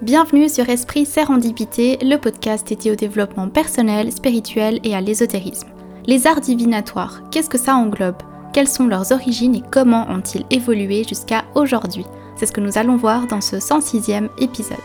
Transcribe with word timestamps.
Bienvenue 0.00 0.48
sur 0.48 0.68
Esprit 0.68 1.04
Sérendipité, 1.04 1.98
le 2.02 2.18
podcast 2.18 2.68
dédié 2.68 2.92
au 2.92 2.94
développement 2.94 3.48
personnel, 3.48 4.12
spirituel 4.12 4.78
et 4.84 4.94
à 4.94 5.00
l'ésotérisme. 5.00 5.66
Les 6.06 6.28
arts 6.28 6.40
divinatoires, 6.40 7.20
qu'est-ce 7.32 7.50
que 7.50 7.58
ça 7.58 7.74
englobe? 7.74 8.22
Quelles 8.52 8.68
sont 8.68 8.86
leurs 8.86 9.10
origines 9.10 9.56
et 9.56 9.62
comment 9.72 10.06
ont-ils 10.08 10.46
évolué 10.50 11.02
jusqu'à 11.02 11.44
aujourd'hui? 11.56 12.06
C'est 12.36 12.46
ce 12.46 12.52
que 12.52 12.60
nous 12.60 12.78
allons 12.78 12.96
voir 12.96 13.26
dans 13.26 13.40
ce 13.40 13.56
106e 13.56 14.28
épisode. 14.38 14.78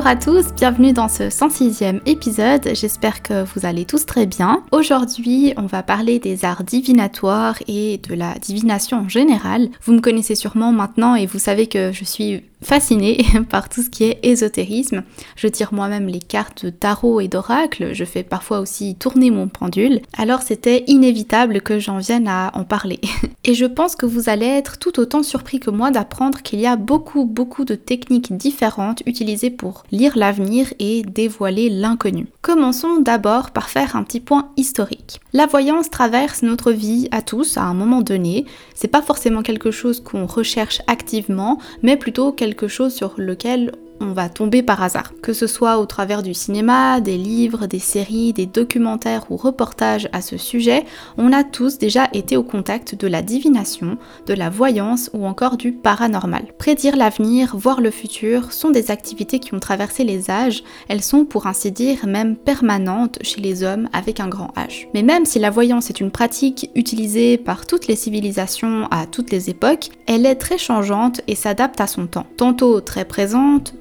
Bonjour 0.00 0.12
à 0.12 0.16
tous, 0.16 0.54
bienvenue 0.54 0.94
dans 0.94 1.08
ce 1.08 1.24
106e 1.24 2.00
épisode, 2.06 2.70
j'espère 2.72 3.22
que 3.22 3.44
vous 3.44 3.66
allez 3.66 3.84
tous 3.84 4.06
très 4.06 4.24
bien. 4.24 4.64
Aujourd'hui 4.72 5.52
on 5.58 5.66
va 5.66 5.82
parler 5.82 6.18
des 6.18 6.46
arts 6.46 6.64
divinatoires 6.64 7.58
et 7.68 7.98
de 7.98 8.14
la 8.14 8.32
divination 8.38 9.00
en 9.00 9.10
général. 9.10 9.68
Vous 9.82 9.92
me 9.92 10.00
connaissez 10.00 10.36
sûrement 10.36 10.72
maintenant 10.72 11.16
et 11.16 11.26
vous 11.26 11.38
savez 11.38 11.66
que 11.66 11.92
je 11.92 12.04
suis 12.04 12.44
fascinée 12.62 13.24
par 13.50 13.68
tout 13.68 13.82
ce 13.82 13.90
qui 13.90 14.04
est 14.04 14.20
ésotérisme. 14.22 15.02
Je 15.36 15.48
tire 15.48 15.72
moi-même 15.72 16.08
les 16.08 16.20
cartes 16.20 16.64
de 16.64 16.70
tarot 16.70 17.20
et 17.20 17.28
d'oracle, 17.28 17.92
je 17.92 18.04
fais 18.04 18.22
parfois 18.22 18.60
aussi 18.60 18.94
tourner 18.94 19.30
mon 19.30 19.48
pendule, 19.48 20.00
alors 20.16 20.42
c'était 20.42 20.84
inévitable 20.86 21.60
que 21.60 21.78
j'en 21.78 21.98
vienne 21.98 22.28
à 22.28 22.50
en 22.54 22.64
parler. 22.64 23.00
Et 23.42 23.54
je 23.54 23.64
pense 23.64 23.96
que 23.96 24.04
vous 24.04 24.28
allez 24.28 24.46
être 24.46 24.78
tout 24.78 25.00
autant 25.00 25.22
surpris 25.22 25.60
que 25.60 25.70
moi 25.70 25.90
d'apprendre 25.90 26.42
qu'il 26.42 26.60
y 26.60 26.66
a 26.66 26.76
beaucoup 26.76 27.24
beaucoup 27.24 27.64
de 27.64 27.74
techniques 27.74 28.36
différentes 28.36 29.02
utilisées 29.06 29.48
pour 29.48 29.84
lire 29.90 30.18
l'avenir 30.18 30.72
et 30.78 31.02
dévoiler 31.02 31.70
l'inconnu. 31.70 32.26
Commençons 32.42 32.98
d'abord 33.00 33.50
par 33.50 33.70
faire 33.70 33.96
un 33.96 34.02
petit 34.02 34.20
point 34.20 34.50
historique. 34.58 35.20
La 35.32 35.46
voyance 35.46 35.88
traverse 35.88 36.42
notre 36.42 36.72
vie 36.72 37.08
à 37.12 37.22
tous 37.22 37.56
à 37.56 37.62
un 37.62 37.74
moment 37.74 38.02
donné. 38.02 38.44
C'est 38.74 38.88
pas 38.88 39.02
forcément 39.02 39.42
quelque 39.42 39.70
chose 39.70 40.00
qu'on 40.00 40.26
recherche 40.26 40.82
activement, 40.86 41.58
mais 41.82 41.96
plutôt 41.96 42.32
quelque 42.32 42.49
quelque 42.50 42.66
chose 42.66 42.92
sur 42.92 43.14
lequel 43.16 43.70
on 44.00 44.12
va 44.12 44.28
tomber 44.28 44.62
par 44.62 44.82
hasard. 44.82 45.12
Que 45.22 45.32
ce 45.32 45.46
soit 45.46 45.78
au 45.78 45.86
travers 45.86 46.22
du 46.22 46.34
cinéma, 46.34 47.00
des 47.00 47.16
livres, 47.16 47.66
des 47.66 47.78
séries, 47.78 48.32
des 48.32 48.46
documentaires 48.46 49.26
ou 49.30 49.36
reportages 49.36 50.08
à 50.12 50.22
ce 50.22 50.36
sujet, 50.36 50.84
on 51.18 51.32
a 51.32 51.44
tous 51.44 51.78
déjà 51.78 52.08
été 52.12 52.36
au 52.36 52.42
contact 52.42 52.94
de 52.94 53.06
la 53.06 53.22
divination, 53.22 53.98
de 54.26 54.34
la 54.34 54.50
voyance 54.50 55.10
ou 55.12 55.26
encore 55.26 55.56
du 55.56 55.72
paranormal. 55.72 56.46
Prédire 56.58 56.96
l'avenir, 56.96 57.56
voir 57.56 57.80
le 57.80 57.90
futur 57.90 58.52
sont 58.52 58.70
des 58.70 58.90
activités 58.90 59.38
qui 59.38 59.54
ont 59.54 59.60
traversé 59.60 60.04
les 60.04 60.30
âges, 60.30 60.62
elles 60.88 61.02
sont 61.02 61.24
pour 61.24 61.46
ainsi 61.46 61.70
dire 61.70 62.06
même 62.06 62.36
permanentes 62.36 63.18
chez 63.22 63.40
les 63.40 63.62
hommes 63.62 63.88
avec 63.92 64.20
un 64.20 64.28
grand 64.28 64.52
H. 64.56 64.86
Mais 64.94 65.02
même 65.02 65.26
si 65.26 65.38
la 65.38 65.50
voyance 65.50 65.90
est 65.90 66.00
une 66.00 66.10
pratique 66.10 66.70
utilisée 66.74 67.36
par 67.36 67.66
toutes 67.66 67.86
les 67.86 67.96
civilisations 67.96 68.86
à 68.90 69.06
toutes 69.06 69.30
les 69.30 69.50
époques, 69.50 69.90
elle 70.06 70.26
est 70.26 70.36
très 70.36 70.58
changeante 70.58 71.20
et 71.28 71.34
s'adapte 71.34 71.80
à 71.80 71.86
son 71.86 72.06
temps. 72.06 72.26
Tantôt 72.36 72.80
très 72.80 73.04
présente, 73.04 73.74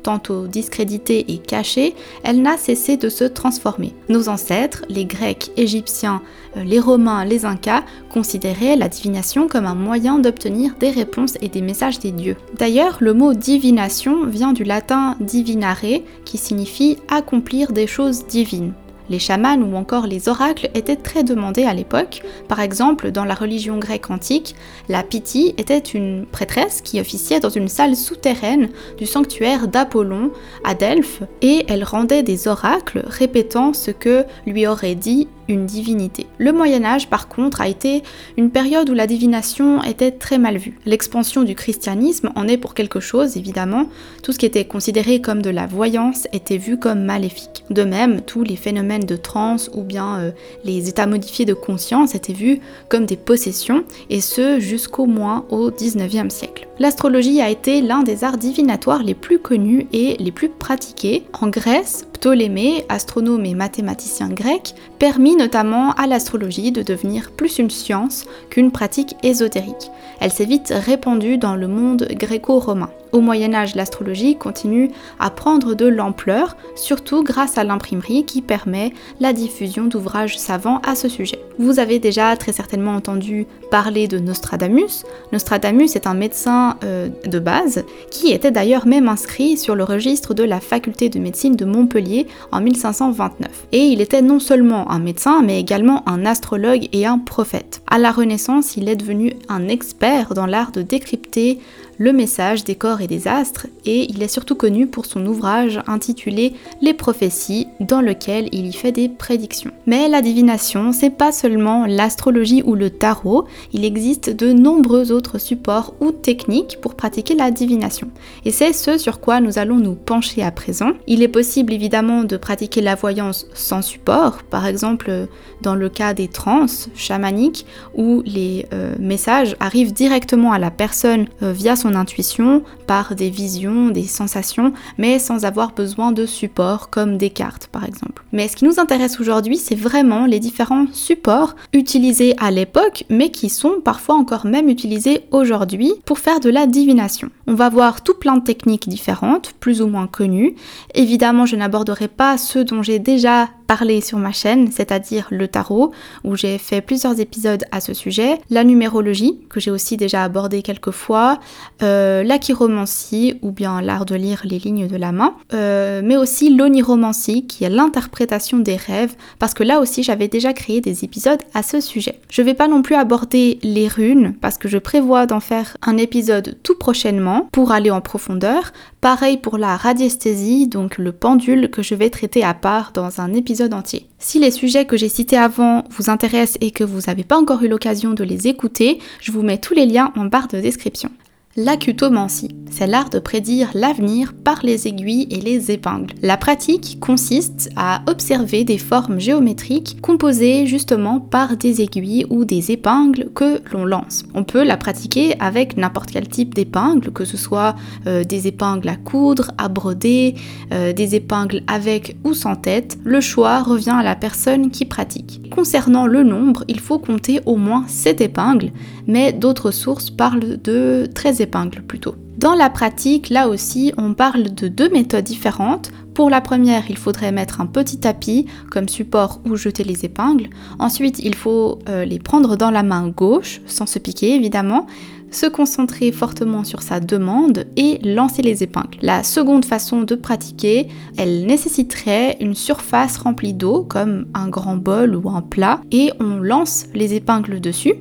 discréditée 0.47 1.31
et 1.31 1.38
cachée, 1.38 1.95
elle 2.23 2.41
n'a 2.41 2.57
cessé 2.57 2.97
de 2.97 3.09
se 3.09 3.23
transformer. 3.23 3.93
Nos 4.09 4.29
ancêtres, 4.29 4.83
les 4.89 5.05
Grecs, 5.05 5.52
Égyptiens, 5.57 6.21
euh, 6.57 6.63
les 6.63 6.79
Romains, 6.79 7.25
les 7.25 7.45
Incas, 7.45 7.83
considéraient 8.11 8.75
la 8.75 8.89
divination 8.89 9.47
comme 9.47 9.65
un 9.65 9.75
moyen 9.75 10.19
d'obtenir 10.19 10.75
des 10.80 10.89
réponses 10.89 11.37
et 11.41 11.49
des 11.49 11.61
messages 11.61 11.99
des 11.99 12.11
dieux. 12.11 12.37
D'ailleurs, 12.57 12.97
le 12.99 13.13
mot 13.13 13.33
divination 13.33 14.25
vient 14.25 14.53
du 14.53 14.64
latin 14.64 15.15
divinare, 15.20 15.77
qui 16.26 16.37
signifie 16.37 16.97
accomplir 17.09 17.71
des 17.71 17.87
choses 17.87 18.26
divines. 18.26 18.73
Les 19.09 19.20
chamans 19.20 19.58
ou 19.58 19.75
encore 19.75 20.08
les 20.08 20.30
oracles 20.30 20.70
étaient 20.75 20.95
très 20.95 21.23
demandés 21.23 21.64
à 21.64 21.73
l'époque. 21.73 22.21
Par 22.47 22.59
exemple, 22.59 23.11
dans 23.11 23.25
la 23.25 23.33
religion 23.33 23.77
grecque 23.77 24.09
antique, 24.09 24.55
la 24.87 25.03
Pythie 25.03 25.53
était 25.58 25.80
une 25.80 26.25
prêtresse 26.25 26.81
qui 26.81 26.99
officiait 26.99 27.39
dans 27.39 27.49
une 27.49 27.67
salle 27.67 27.95
souterraine 27.95 28.70
du 28.97 29.05
sanctuaire 29.05 29.67
d'Apollon 29.67 30.31
à 30.64 30.75
Delphes 30.75 31.23
et 31.42 31.65
elle 31.67 31.83
rendait 31.83 32.23
des 32.23 32.47
oracles 32.47 33.03
répétant 33.05 33.73
ce 33.73 33.92
que 33.92 34.25
lui 34.45 34.67
aurait 34.67 34.95
dit 34.95 35.27
divinité. 35.55 36.27
Le 36.37 36.52
Moyen 36.52 36.83
Âge, 36.83 37.10
par 37.10 37.27
contre, 37.27 37.61
a 37.61 37.67
été 37.67 38.04
une 38.37 38.52
période 38.52 38.89
où 38.89 38.93
la 38.93 39.08
divination 39.08 39.83
était 39.83 40.11
très 40.11 40.37
mal 40.37 40.58
vue. 40.58 40.77
L'expansion 40.86 41.43
du 41.43 41.55
christianisme 41.55 42.32
en 42.36 42.48
est 42.48 42.58
pour 42.58 42.73
quelque 42.73 42.99
chose, 42.99 43.37
évidemment. 43.37 43.89
Tout 44.23 44.32
ce 44.32 44.39
qui 44.39 44.45
était 44.45 44.65
considéré 44.65 45.21
comme 45.21 45.42
de 45.42 45.49
la 45.49 45.67
voyance 45.67 46.27
était 46.33 46.58
vu 46.58 46.77
comme 46.77 47.04
maléfique. 47.04 47.64
De 47.70 47.83
même, 47.83 48.21
tous 48.21 48.43
les 48.43 48.55
phénomènes 48.55 49.05
de 49.05 49.15
transe 49.15 49.70
ou 49.73 49.83
bien 49.83 50.20
euh, 50.20 50.32
les 50.64 50.89
états 50.89 51.08
modifiés 51.08 51.45
de 51.45 51.54
conscience 51.54 52.15
étaient 52.15 52.33
vus 52.33 52.59
comme 52.88 53.05
des 53.05 53.17
possessions, 53.17 53.83
et 54.09 54.21
ce 54.21 54.59
jusqu'au 54.59 55.05
moins 55.05 55.45
au 55.49 55.71
19e 55.71 56.30
siècle. 56.30 56.68
L'astrologie 56.79 57.41
a 57.41 57.49
été 57.49 57.81
l'un 57.81 58.03
des 58.03 58.23
arts 58.23 58.37
divinatoires 58.37 59.03
les 59.03 59.13
plus 59.13 59.37
connus 59.37 59.87
et 59.91 60.15
les 60.17 60.31
plus 60.31 60.47
pratiqués. 60.47 61.25
En 61.41 61.49
Grèce, 61.49 62.07
Ptolémée, 62.13 62.85
astronome 62.87 63.45
et 63.45 63.53
mathématicien 63.53 64.29
grec, 64.29 64.75
permit 64.97 65.35
notamment 65.35 65.91
à 65.91 66.07
l'astrologie 66.07 66.71
de 66.71 66.81
devenir 66.81 67.31
plus 67.31 67.59
une 67.59 67.69
science 67.69 68.25
qu'une 68.49 68.71
pratique 68.71 69.17
ésotérique. 69.23 69.91
Elle 70.21 70.31
s'est 70.31 70.45
vite 70.45 70.73
répandue 70.73 71.37
dans 71.37 71.57
le 71.57 71.67
monde 71.67 72.07
gréco-romain. 72.11 72.89
Au 73.11 73.21
Moyen 73.21 73.53
Âge, 73.55 73.75
l'astrologie 73.75 74.36
continue 74.36 74.92
à 75.20 75.31
prendre 75.31 75.73
de 75.73 75.87
l'ampleur, 75.87 76.55
surtout 76.75 77.23
grâce 77.23 77.58
à 77.58 77.64
l'imprimerie 77.64 78.23
qui 78.23 78.42
permet 78.42 78.93
la 79.20 79.33
diffusion 79.33 79.86
d'ouvrages 79.86 80.37
savants 80.37 80.80
à 80.86 80.93
ce 80.93 81.09
sujet. 81.09 81.39
Vous 81.58 81.80
avez 81.80 81.99
déjà 81.99 82.37
très 82.37 82.53
certainement 82.53 82.93
entendu 82.93 83.47
parler 83.71 84.08
de 84.08 84.20
Nostradamus. 84.20 85.05
Nostradamus 85.33 85.95
est 85.95 86.08
un 86.08 86.14
médecin 86.14 86.77
euh, 86.83 87.09
de 87.25 87.39
base 87.39 87.83
qui 88.11 88.31
était 88.31 88.52
d'ailleurs 88.52 88.87
même 88.87 89.09
inscrit 89.09 89.58
sur 89.58 89.76
le 89.76 89.83
registre 89.83 90.33
de 90.33 90.43
la 90.43 90.59
faculté 90.59 91.09
de 91.09 91.20
médecine 91.20 91.55
de 91.55 91.65
Montpellier 91.65 92.27
en 92.52 92.61
1529. 92.61 93.67
Et 93.71 93.87
il 93.87 94.02
était 94.02 94.21
non 94.21 94.39
seulement 94.39 94.89
un 94.91 94.99
médecin 94.99 95.41
mais 95.41 95.59
également 95.59 96.08
un 96.08 96.26
astrologue 96.26 96.87
et 96.93 97.05
un 97.05 97.17
prophète. 97.17 97.81
À 97.87 97.97
la 97.97 98.11
Renaissance, 98.11 98.77
il 98.77 98.87
est 98.87 98.95
devenu 98.95 99.33
un 99.49 99.67
expert 99.67 100.33
dans 100.33 100.45
l'art 100.45 100.71
de 100.71 100.81
décrypter 100.81 101.59
le 101.99 102.14
message 102.14 102.64
des 102.64 102.76
corps 102.76 103.02
et 103.02 103.08
des 103.08 103.27
astres, 103.27 103.67
et 103.86 104.10
il 104.10 104.23
est 104.23 104.30
surtout 104.30 104.55
connu 104.55 104.87
pour 104.87 105.05
son 105.05 105.26
ouvrage 105.26 105.82
intitulé 105.86 106.54
Les 106.82 106.93
prophéties, 106.93 107.67
dans 107.82 108.02
lequel 108.02 108.48
il 108.54 108.65
y 108.65 108.73
fait 108.73 108.93
des 108.93 109.10
prédictions. 109.10 109.71
Mais 109.86 110.08
la 110.08 110.21
divination, 110.21 110.93
c'est 110.93 111.09
pas 111.09 111.33
seulement 111.33 111.86
l'astrologie 111.86 112.64
ou 112.65 112.76
le 112.76 112.89
tarot, 112.89 113.45
il 113.73 113.83
existe 113.83 114.30
de 114.30 114.54
nombreux 114.54 115.11
autres 115.11 115.39
supports 115.39 115.93
ou 115.99 116.11
techniques 116.11 116.80
pour 116.82 116.95
pratiquer 116.95 117.36
la 117.36 117.52
divination. 117.52 118.09
Et 118.45 118.52
c'est 118.52 118.73
ce 118.73 118.98
sur 118.98 119.20
quoi 119.20 119.42
nous 119.42 119.59
allons 119.59 119.77
nous 119.77 119.95
pencher 119.95 120.42
à 120.42 120.52
présent. 120.52 120.93
Il 121.05 121.21
est 121.21 121.27
possible 121.27 121.73
évidemment 121.73 122.23
de 122.23 122.38
pratiquer 122.38 122.80
la 122.80 122.95
voyance 122.95 123.45
sans 123.54 123.82
support, 123.82 124.43
par 124.43 124.65
exemple 124.65 125.27
dans 125.61 125.76
le 125.76 125.89
cas 125.89 126.14
des 126.14 126.30
trans 126.30 126.65
chamaniques 126.95 127.65
où 127.93 128.24
les 128.25 128.65
euh, 128.71 128.95
messages 129.00 129.57
arrivent 129.59 129.94
directement 129.94 130.54
à 130.54 130.59
la 130.59 130.71
personne 130.71 131.27
euh, 131.44 131.51
via 131.51 131.75
son 131.75 131.88
intuition, 131.95 132.63
par 132.88 133.16
des 133.16 133.30
visions, 133.30 133.89
des 133.89 134.07
sensations, 134.07 134.74
mais 134.98 135.19
sans 135.19 135.45
avoir 135.45 135.74
besoin 135.74 136.12
de 136.12 136.25
support 136.25 136.89
comme 136.89 137.18
des 137.18 137.30
cartes 137.30 137.68
par 137.68 137.86
exemple. 137.86 138.24
Mais 138.31 138.48
ce 138.48 138.56
qui 138.56 138.66
nous 138.66 138.80
intéresse 138.80 139.19
aujourd'hui, 139.19 139.57
c'est 139.57 139.75
vraiment 139.75 140.25
les 140.25 140.39
différents 140.39 140.88
supports 140.94 141.56
utilisés 141.74 142.36
à 142.38 142.51
l'époque, 142.51 143.03
mais 143.09 143.30
qui 143.30 143.50
sont 143.50 143.81
parfois 143.83 144.15
encore 144.15 144.45
même 144.45 144.69
utilisés 144.69 145.21
aujourd'hui 145.31 145.94
pour 146.06 146.19
faire 146.19 146.39
de 146.39 146.50
la 146.50 146.68
divination. 146.68 147.30
On 147.47 147.53
va 147.53 147.69
voir 147.69 148.03
tout 148.03 148.13
plein 148.13 148.38
de 148.38 148.44
techniques 148.44 148.89
différentes, 148.89 149.53
plus 149.59 149.81
ou 149.81 149.88
moins 149.88 150.07
connues. 150.07 150.56
Évidemment, 150.94 151.45
je 151.45 151.56
n'aborderai 151.56 152.07
pas 152.07 152.38
ceux 152.38 152.63
dont 152.63 152.83
j'ai 152.83 153.00
déjà 153.00 153.50
parler 153.69 154.01
sur 154.01 154.18
ma 154.18 154.31
chaîne, 154.31 154.71
c'est-à-dire 154.71 155.27
le 155.30 155.48
tarot, 155.48 155.92
où 156.24 156.36
j'ai 156.36 156.57
fait 156.57 156.81
plusieurs 156.81 157.19
épisodes 157.19 157.63
à 157.71 157.81
ce 157.81 157.94
sujet, 157.94 158.39
la 158.50 158.63
numérologie, 158.63 159.42
que 159.48 159.60
j'ai 159.60 159.69
aussi 159.69 159.95
déjà 159.95 160.24
abordé 160.24 160.63
quelques 160.63 160.89
fois, 160.89 161.39
euh, 161.83 162.24
la 162.24 162.39
chiromancie, 162.39 163.36
ou 163.44 163.51
bien 163.51 163.80
l'art 163.80 164.07
de 164.07 164.16
lire 164.16 164.42
les 164.44 164.57
lignes 164.57 164.88
de 164.88 164.95
la 164.95 165.12
main, 165.12 165.36
euh, 165.54 166.01
mais 166.04 166.18
aussi 166.18 166.50
l'oniromancie, 166.50 167.45
qui 167.45 167.63
est 167.63 167.69
l'interprétation 167.69 168.57
des 168.57 168.75
rêves, 168.75 169.13
parce 169.38 169.54
que 169.54 169.62
là 169.62 169.80
aussi 169.80 170.01
j'avais 170.01 170.27
déjà 170.27 170.51
créé 170.51 170.81
des 170.81 171.04
épisodes 171.04 171.42
à 171.54 171.62
ce 171.62 171.80
sujet. 171.80 172.19
Je 172.31 172.42
vais 172.42 172.56
pas 172.56 172.68
non 172.68 172.81
plus 172.81 172.95
aborder 172.95 173.60
les 173.62 173.88
runes, 173.88 174.33
parce 174.42 174.57
que 174.57 174.68
je 174.68 174.80
prévois 174.80 175.27
d'en 175.27 175.39
faire 175.39 175.77
un 175.83 175.98
épisode 175.98 176.57
tout 176.63 176.75
prochainement 176.75 177.48
pour 177.51 177.71
aller 177.71 177.92
en 177.92 178.01
profondeur. 178.01 178.74
Pareil 179.01 179.37
pour 179.37 179.57
la 179.57 179.77
radiesthésie, 179.77 180.67
donc 180.67 180.97
le 180.97 181.13
pendule 181.13 181.71
que 181.71 181.81
je 181.81 181.95
vais 181.95 182.09
traiter 182.09 182.43
à 182.43 182.53
part 182.53 182.91
dans 182.91 183.21
un 183.21 183.33
épisode 183.33 183.73
entier. 183.73 184.07
Si 184.19 184.39
les 184.39 184.51
sujets 184.51 184.85
que 184.85 184.97
j'ai 184.97 185.07
cités 185.07 185.37
avant 185.37 185.85
vous 185.89 186.09
intéressent 186.09 186.57
et 186.59 186.71
que 186.71 186.83
vous 186.83 187.03
n'avez 187.07 187.23
pas 187.23 187.37
encore 187.37 187.63
eu 187.63 187.69
l'occasion 187.69 188.11
de 188.11 188.25
les 188.25 188.47
écouter, 188.47 188.99
je 189.21 189.31
vous 189.31 189.41
mets 189.41 189.57
tous 189.57 189.73
les 189.73 189.85
liens 189.85 190.11
en 190.17 190.25
barre 190.25 190.49
de 190.49 190.59
description. 190.59 191.09
L'acutomancie, 191.55 192.55
c'est 192.69 192.85
l'art 192.85 193.09
de 193.09 193.17
prédire 193.17 193.71
l'avenir 193.73 194.33
par 194.33 194.59
les 194.61 194.87
aiguilles 194.87 195.27
et 195.31 195.41
les 195.41 195.71
épingles. 195.71 196.13
La 196.21 196.37
pratique 196.37 196.99
consiste 196.99 197.71
à 197.75 198.03
observer 198.07 198.63
des 198.63 198.77
formes 198.77 199.19
géométriques 199.19 199.97
composées 199.99 200.67
justement 200.67 201.19
par 201.19 201.57
des 201.57 201.81
aiguilles 201.81 202.27
ou 202.29 202.45
des 202.45 202.71
épingles 202.71 203.31
que 203.33 203.61
l'on 203.73 203.83
lance. 203.83 204.25
On 204.35 204.43
peut 204.43 204.63
la 204.63 204.77
pratiquer 204.77 205.33
avec 205.39 205.75
n'importe 205.75 206.11
quel 206.11 206.27
type 206.27 206.53
d'épingles, 206.53 207.11
que 207.11 207.25
ce 207.25 207.35
soit 207.35 207.75
euh, 208.05 208.23
des 208.23 208.45
épingles 208.45 208.87
à 208.87 208.95
coudre, 208.95 209.51
à 209.57 209.69
broder, 209.69 210.35
euh, 210.71 210.93
des 210.93 211.15
épingles 211.15 211.63
avec 211.65 212.15
ou 212.23 212.35
sans 212.35 212.57
tête. 212.57 212.99
Le 213.03 213.21
choix 213.21 213.63
revient 213.63 213.97
à 213.97 214.03
la 214.03 214.15
personne 214.15 214.69
qui 214.69 214.85
pratique. 214.85 215.49
Concernant 215.49 216.05
le 216.05 216.21
nombre, 216.21 216.63
il 216.67 216.79
faut 216.79 216.99
compter 216.99 217.41
au 217.47 217.55
moins 217.55 217.85
7 217.87 218.21
épingles, 218.21 218.71
mais 219.09 219.33
d'autres 219.33 219.71
sources 219.71 220.11
parlent 220.11 220.61
de 220.61 221.09
13 221.13 221.41
épingles 221.41 221.81
plutôt. 221.81 222.13
Dans 222.38 222.53
la 222.53 222.69
pratique, 222.69 223.29
là 223.29 223.50
aussi, 223.50 223.91
on 223.97 224.13
parle 224.13 224.53
de 224.53 224.67
deux 224.69 224.88
méthodes 224.89 225.25
différentes. 225.25 225.91
Pour 226.13 226.29
la 226.29 226.41
première, 226.41 226.89
il 226.89 226.97
faudrait 226.97 227.31
mettre 227.31 227.59
un 227.59 227.65
petit 227.65 228.00
tapis 228.00 228.45
comme 228.69 228.88
support 228.88 229.41
où 229.45 229.56
jeter 229.56 229.83
les 229.83 230.06
épingles. 230.06 230.47
Ensuite, 230.77 231.19
il 231.19 231.33
faut 231.33 231.79
euh, 231.89 232.06
les 232.06 232.19
prendre 232.19 232.56
dans 232.56 232.71
la 232.71 232.83
main 232.83 233.09
gauche, 233.09 233.61
sans 233.65 233.88
se 233.88 234.00
piquer 234.00 234.35
évidemment, 234.35 234.85
se 235.31 235.45
concentrer 235.45 236.11
fortement 236.11 236.63
sur 236.63 236.81
sa 236.81 236.99
demande 236.99 237.65
et 237.75 237.99
lancer 238.03 238.41
les 238.41 238.63
épingles. 238.63 238.97
La 239.01 239.23
seconde 239.23 239.65
façon 239.65 240.01
de 240.01 240.15
pratiquer, 240.15 240.87
elle 241.17 241.45
nécessiterait 241.45 242.37
une 242.39 242.55
surface 242.55 243.17
remplie 243.17 243.53
d'eau 243.53 243.83
comme 243.83 244.27
un 244.33 244.47
grand 244.49 244.77
bol 244.77 245.15
ou 245.15 245.29
un 245.29 245.41
plat 245.41 245.81
et 245.91 246.11
on 246.19 246.37
lance 246.37 246.85
les 246.93 247.13
épingles 247.13 247.59
dessus. 247.59 247.95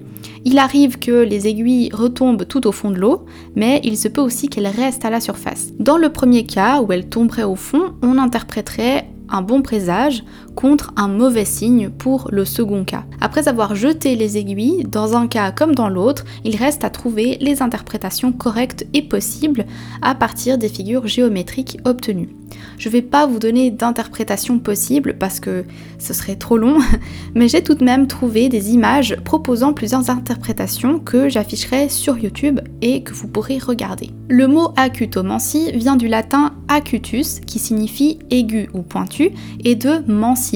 Il 0.44 0.58
arrive 0.58 0.98
que 0.98 1.22
les 1.22 1.46
aiguilles 1.46 1.90
retombent 1.92 2.46
tout 2.46 2.66
au 2.66 2.72
fond 2.72 2.90
de 2.90 2.98
l'eau, 2.98 3.24
mais 3.54 3.80
il 3.84 3.96
se 3.96 4.08
peut 4.08 4.20
aussi 4.20 4.48
qu'elles 4.48 4.66
restent 4.66 5.04
à 5.04 5.10
la 5.10 5.20
surface. 5.20 5.72
Dans 5.78 5.96
le 5.96 6.10
premier 6.10 6.44
cas 6.44 6.80
où 6.80 6.92
elles 6.92 7.08
tomberaient 7.08 7.44
au 7.44 7.56
fond, 7.56 7.94
on 8.02 8.18
interpréterait 8.18 9.08
un 9.30 9.42
bon 9.42 9.62
présage 9.62 10.24
contre 10.54 10.92
un 10.96 11.08
mauvais 11.08 11.44
signe 11.44 11.90
pour 11.90 12.28
le 12.32 12.44
second 12.44 12.84
cas. 12.84 13.04
Après 13.20 13.48
avoir 13.48 13.74
jeté 13.74 14.16
les 14.16 14.36
aiguilles, 14.36 14.84
dans 14.84 15.16
un 15.16 15.26
cas 15.26 15.52
comme 15.52 15.74
dans 15.74 15.88
l'autre, 15.88 16.24
il 16.44 16.56
reste 16.56 16.84
à 16.84 16.90
trouver 16.90 17.38
les 17.40 17.62
interprétations 17.62 18.32
correctes 18.32 18.86
et 18.94 19.02
possibles 19.02 19.66
à 20.02 20.14
partir 20.14 20.58
des 20.58 20.68
figures 20.68 21.06
géométriques 21.06 21.78
obtenues. 21.84 22.34
Je 22.78 22.88
ne 22.88 22.92
vais 22.92 23.02
pas 23.02 23.26
vous 23.26 23.38
donner 23.38 23.70
d'interprétation 23.70 24.58
possible 24.58 25.16
parce 25.18 25.40
que 25.40 25.64
ce 25.98 26.14
serait 26.14 26.36
trop 26.36 26.56
long, 26.56 26.78
mais 27.34 27.48
j'ai 27.48 27.62
tout 27.62 27.74
de 27.74 27.84
même 27.84 28.06
trouvé 28.06 28.48
des 28.48 28.70
images 28.70 29.16
proposant 29.24 29.72
plusieurs 29.72 30.10
interprétations 30.10 30.98
que 30.98 31.28
j'afficherai 31.28 31.88
sur 31.88 32.18
YouTube 32.18 32.60
et 32.80 33.02
que 33.02 33.12
vous 33.12 33.28
pourrez 33.28 33.58
regarder. 33.58 34.10
Le 34.28 34.46
mot 34.46 34.72
acutomancie 34.76 35.72
vient 35.72 35.96
du 35.96 36.08
latin 36.08 36.52
acutus 36.68 37.40
qui 37.46 37.58
signifie 37.58 38.18
aigu 38.30 38.68
ou 38.74 38.82
pointu 38.82 39.30
et 39.64 39.74
de 39.74 40.02
mancie 40.10 40.47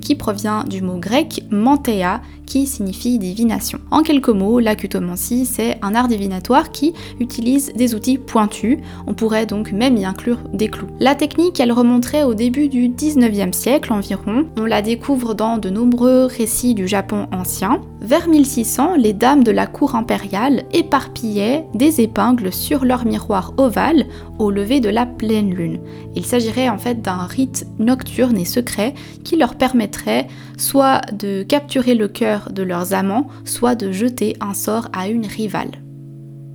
qui 0.00 0.14
provient 0.14 0.64
du 0.64 0.82
mot 0.82 0.98
grec 0.98 1.42
mantea 1.50 2.20
signifie 2.50 3.18
divination. 3.18 3.78
En 3.90 4.02
quelques 4.02 4.28
mots, 4.28 4.60
l'acutomancie, 4.60 5.46
c'est 5.46 5.78
un 5.82 5.94
art 5.94 6.08
divinatoire 6.08 6.70
qui 6.70 6.94
utilise 7.20 7.72
des 7.74 7.94
outils 7.94 8.18
pointus. 8.18 8.78
On 9.06 9.14
pourrait 9.14 9.46
donc 9.46 9.72
même 9.72 9.96
y 9.96 10.04
inclure 10.04 10.38
des 10.52 10.68
clous. 10.68 10.88
La 10.98 11.14
technique, 11.14 11.60
elle 11.60 11.72
remonterait 11.72 12.24
au 12.24 12.34
début 12.34 12.68
du 12.68 12.88
19e 12.88 13.52
siècle 13.52 13.92
environ. 13.92 14.46
On 14.58 14.64
la 14.64 14.82
découvre 14.82 15.34
dans 15.34 15.58
de 15.58 15.70
nombreux 15.70 16.26
récits 16.26 16.74
du 16.74 16.88
Japon 16.88 17.28
ancien. 17.32 17.80
Vers 18.00 18.28
1600, 18.28 18.96
les 18.96 19.12
dames 19.12 19.44
de 19.44 19.50
la 19.50 19.66
cour 19.66 19.94
impériale 19.94 20.64
éparpillaient 20.72 21.66
des 21.74 22.00
épingles 22.00 22.52
sur 22.52 22.84
leur 22.84 23.04
miroir 23.04 23.52
ovale 23.58 24.06
au 24.38 24.50
lever 24.50 24.80
de 24.80 24.88
la 24.88 25.04
pleine 25.04 25.54
lune. 25.54 25.80
Il 26.16 26.24
s'agirait 26.24 26.70
en 26.70 26.78
fait 26.78 27.02
d'un 27.02 27.26
rite 27.26 27.66
nocturne 27.78 28.38
et 28.38 28.44
secret 28.46 28.94
qui 29.22 29.36
leur 29.36 29.54
permettrait 29.54 30.26
soit 30.60 31.00
de 31.12 31.42
capturer 31.42 31.94
le 31.94 32.08
cœur 32.08 32.50
de 32.52 32.62
leurs 32.62 32.94
amants, 32.94 33.28
soit 33.44 33.74
de 33.74 33.90
jeter 33.90 34.36
un 34.40 34.54
sort 34.54 34.88
à 34.92 35.08
une 35.08 35.26
rivale. 35.26 35.70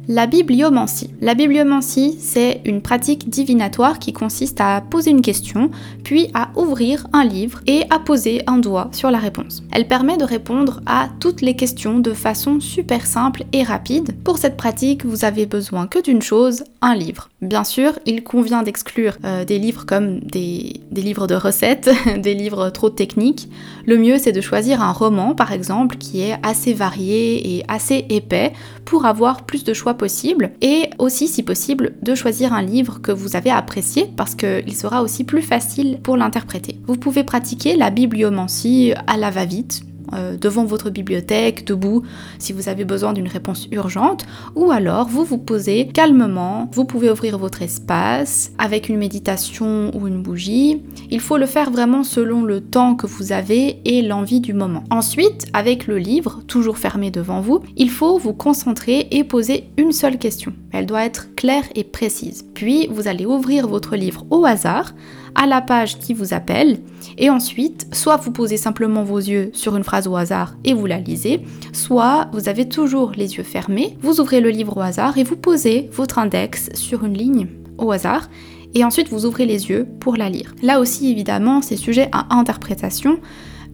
La 0.07 0.27
bibliomancie. 0.27 1.09
La 1.19 1.33
bibliomancie, 1.33 2.15
c'est 2.19 2.61
une 2.63 2.83
pratique 2.83 3.27
divinatoire 3.27 3.97
qui 3.97 4.13
consiste 4.13 4.61
à 4.61 4.79
poser 4.81 5.09
une 5.09 5.23
question, 5.23 5.71
puis 6.03 6.29
à 6.35 6.49
ouvrir 6.55 7.07
un 7.11 7.23
livre 7.23 7.61
et 7.65 7.85
à 7.89 7.97
poser 7.97 8.43
un 8.45 8.59
doigt 8.59 8.89
sur 8.91 9.09
la 9.09 9.17
réponse. 9.17 9.63
Elle 9.71 9.87
permet 9.87 10.17
de 10.17 10.23
répondre 10.23 10.81
à 10.85 11.09
toutes 11.19 11.41
les 11.41 11.55
questions 11.55 11.97
de 11.97 12.13
façon 12.13 12.59
super 12.59 13.07
simple 13.07 13.45
et 13.51 13.63
rapide. 13.63 14.15
Pour 14.23 14.37
cette 14.37 14.57
pratique, 14.57 15.03
vous 15.03 15.25
avez 15.25 15.47
besoin 15.47 15.87
que 15.87 15.99
d'une 15.99 16.21
chose, 16.21 16.65
un 16.83 16.93
livre. 16.93 17.29
Bien 17.41 17.63
sûr, 17.63 17.97
il 18.05 18.23
convient 18.23 18.61
d'exclure 18.61 19.17
euh, 19.25 19.43
des 19.43 19.57
livres 19.57 19.87
comme 19.87 20.19
des, 20.19 20.81
des 20.91 21.01
livres 21.01 21.25
de 21.25 21.35
recettes, 21.35 21.89
des 22.19 22.35
livres 22.35 22.69
trop 22.69 22.91
techniques. 22.91 23.49
Le 23.87 23.97
mieux, 23.97 24.19
c'est 24.19 24.31
de 24.31 24.41
choisir 24.41 24.83
un 24.83 24.91
roman, 24.91 25.33
par 25.33 25.51
exemple, 25.51 25.97
qui 25.97 26.21
est 26.21 26.37
assez 26.43 26.73
varié 26.73 27.57
et 27.57 27.63
assez 27.67 28.05
épais 28.09 28.53
pour 28.85 29.07
avoir 29.07 29.45
plus 29.47 29.63
de 29.63 29.73
choix 29.73 29.94
possible 29.95 30.51
et 30.61 30.89
aussi 30.99 31.27
si 31.27 31.43
possible 31.43 31.93
de 32.01 32.15
choisir 32.15 32.53
un 32.53 32.61
livre 32.61 33.01
que 33.01 33.11
vous 33.11 33.35
avez 33.35 33.51
apprécié 33.51 34.09
parce 34.15 34.35
qu'il 34.35 34.75
sera 34.75 35.01
aussi 35.01 35.23
plus 35.23 35.41
facile 35.41 35.99
pour 36.01 36.17
l'interpréter. 36.17 36.79
Vous 36.85 36.97
pouvez 36.97 37.23
pratiquer 37.23 37.75
la 37.75 37.89
bibliomancie 37.89 38.93
à 39.07 39.17
la 39.17 39.31
va-vite 39.31 39.81
euh, 40.13 40.37
devant 40.37 40.65
votre 40.65 40.89
bibliothèque, 40.89 41.65
debout, 41.65 42.03
si 42.39 42.53
vous 42.53 42.69
avez 42.69 42.85
besoin 42.85 43.13
d'une 43.13 43.27
réponse 43.27 43.67
urgente, 43.71 44.25
ou 44.55 44.71
alors 44.71 45.07
vous 45.07 45.23
vous 45.23 45.37
posez 45.37 45.87
calmement, 45.87 46.69
vous 46.73 46.85
pouvez 46.85 47.09
ouvrir 47.09 47.37
votre 47.37 47.61
espace 47.61 48.51
avec 48.57 48.89
une 48.89 48.97
méditation 48.97 49.91
ou 49.95 50.07
une 50.07 50.21
bougie. 50.21 50.81
Il 51.09 51.19
faut 51.19 51.37
le 51.37 51.45
faire 51.45 51.71
vraiment 51.71 52.03
selon 52.03 52.43
le 52.43 52.61
temps 52.61 52.95
que 52.95 53.07
vous 53.07 53.31
avez 53.31 53.79
et 53.85 54.01
l'envie 54.01 54.41
du 54.41 54.53
moment. 54.53 54.83
Ensuite, 54.89 55.47
avec 55.53 55.87
le 55.87 55.97
livre, 55.97 56.41
toujours 56.47 56.77
fermé 56.77 57.11
devant 57.11 57.41
vous, 57.41 57.61
il 57.75 57.89
faut 57.89 58.17
vous 58.17 58.33
concentrer 58.33 59.07
et 59.11 59.23
poser 59.23 59.69
une 59.77 59.91
seule 59.91 60.17
question. 60.17 60.53
Elle 60.71 60.85
doit 60.85 61.05
être 61.05 61.33
claire 61.35 61.63
et 61.75 61.83
précise. 61.83 62.45
Puis, 62.53 62.87
vous 62.87 63.07
allez 63.07 63.25
ouvrir 63.25 63.67
votre 63.67 63.95
livre 63.95 64.25
au 64.29 64.45
hasard 64.45 64.93
à 65.35 65.45
la 65.45 65.61
page 65.61 65.99
qui 65.99 66.13
vous 66.13 66.33
appelle 66.33 66.79
et 67.17 67.29
ensuite 67.29 67.87
soit 67.93 68.17
vous 68.17 68.31
posez 68.31 68.57
simplement 68.57 69.03
vos 69.03 69.19
yeux 69.19 69.51
sur 69.53 69.75
une 69.75 69.83
phrase 69.83 70.07
au 70.07 70.15
hasard 70.15 70.55
et 70.63 70.73
vous 70.73 70.85
la 70.85 70.97
lisez, 70.97 71.41
soit 71.73 72.29
vous 72.33 72.49
avez 72.49 72.67
toujours 72.67 73.11
les 73.15 73.35
yeux 73.35 73.43
fermés, 73.43 73.97
vous 74.01 74.19
ouvrez 74.19 74.41
le 74.41 74.49
livre 74.49 74.77
au 74.77 74.81
hasard 74.81 75.17
et 75.17 75.23
vous 75.23 75.35
posez 75.35 75.89
votre 75.93 76.19
index 76.19 76.69
sur 76.73 77.03
une 77.03 77.17
ligne 77.17 77.47
au 77.77 77.91
hasard 77.91 78.29
et 78.73 78.83
ensuite 78.83 79.09
vous 79.09 79.25
ouvrez 79.25 79.45
les 79.45 79.69
yeux 79.69 79.87
pour 79.99 80.17
la 80.17 80.29
lire. 80.29 80.55
Là 80.61 80.79
aussi 80.79 81.11
évidemment 81.11 81.61
c'est 81.61 81.77
sujet 81.77 82.09
à 82.11 82.35
interprétation. 82.35 83.19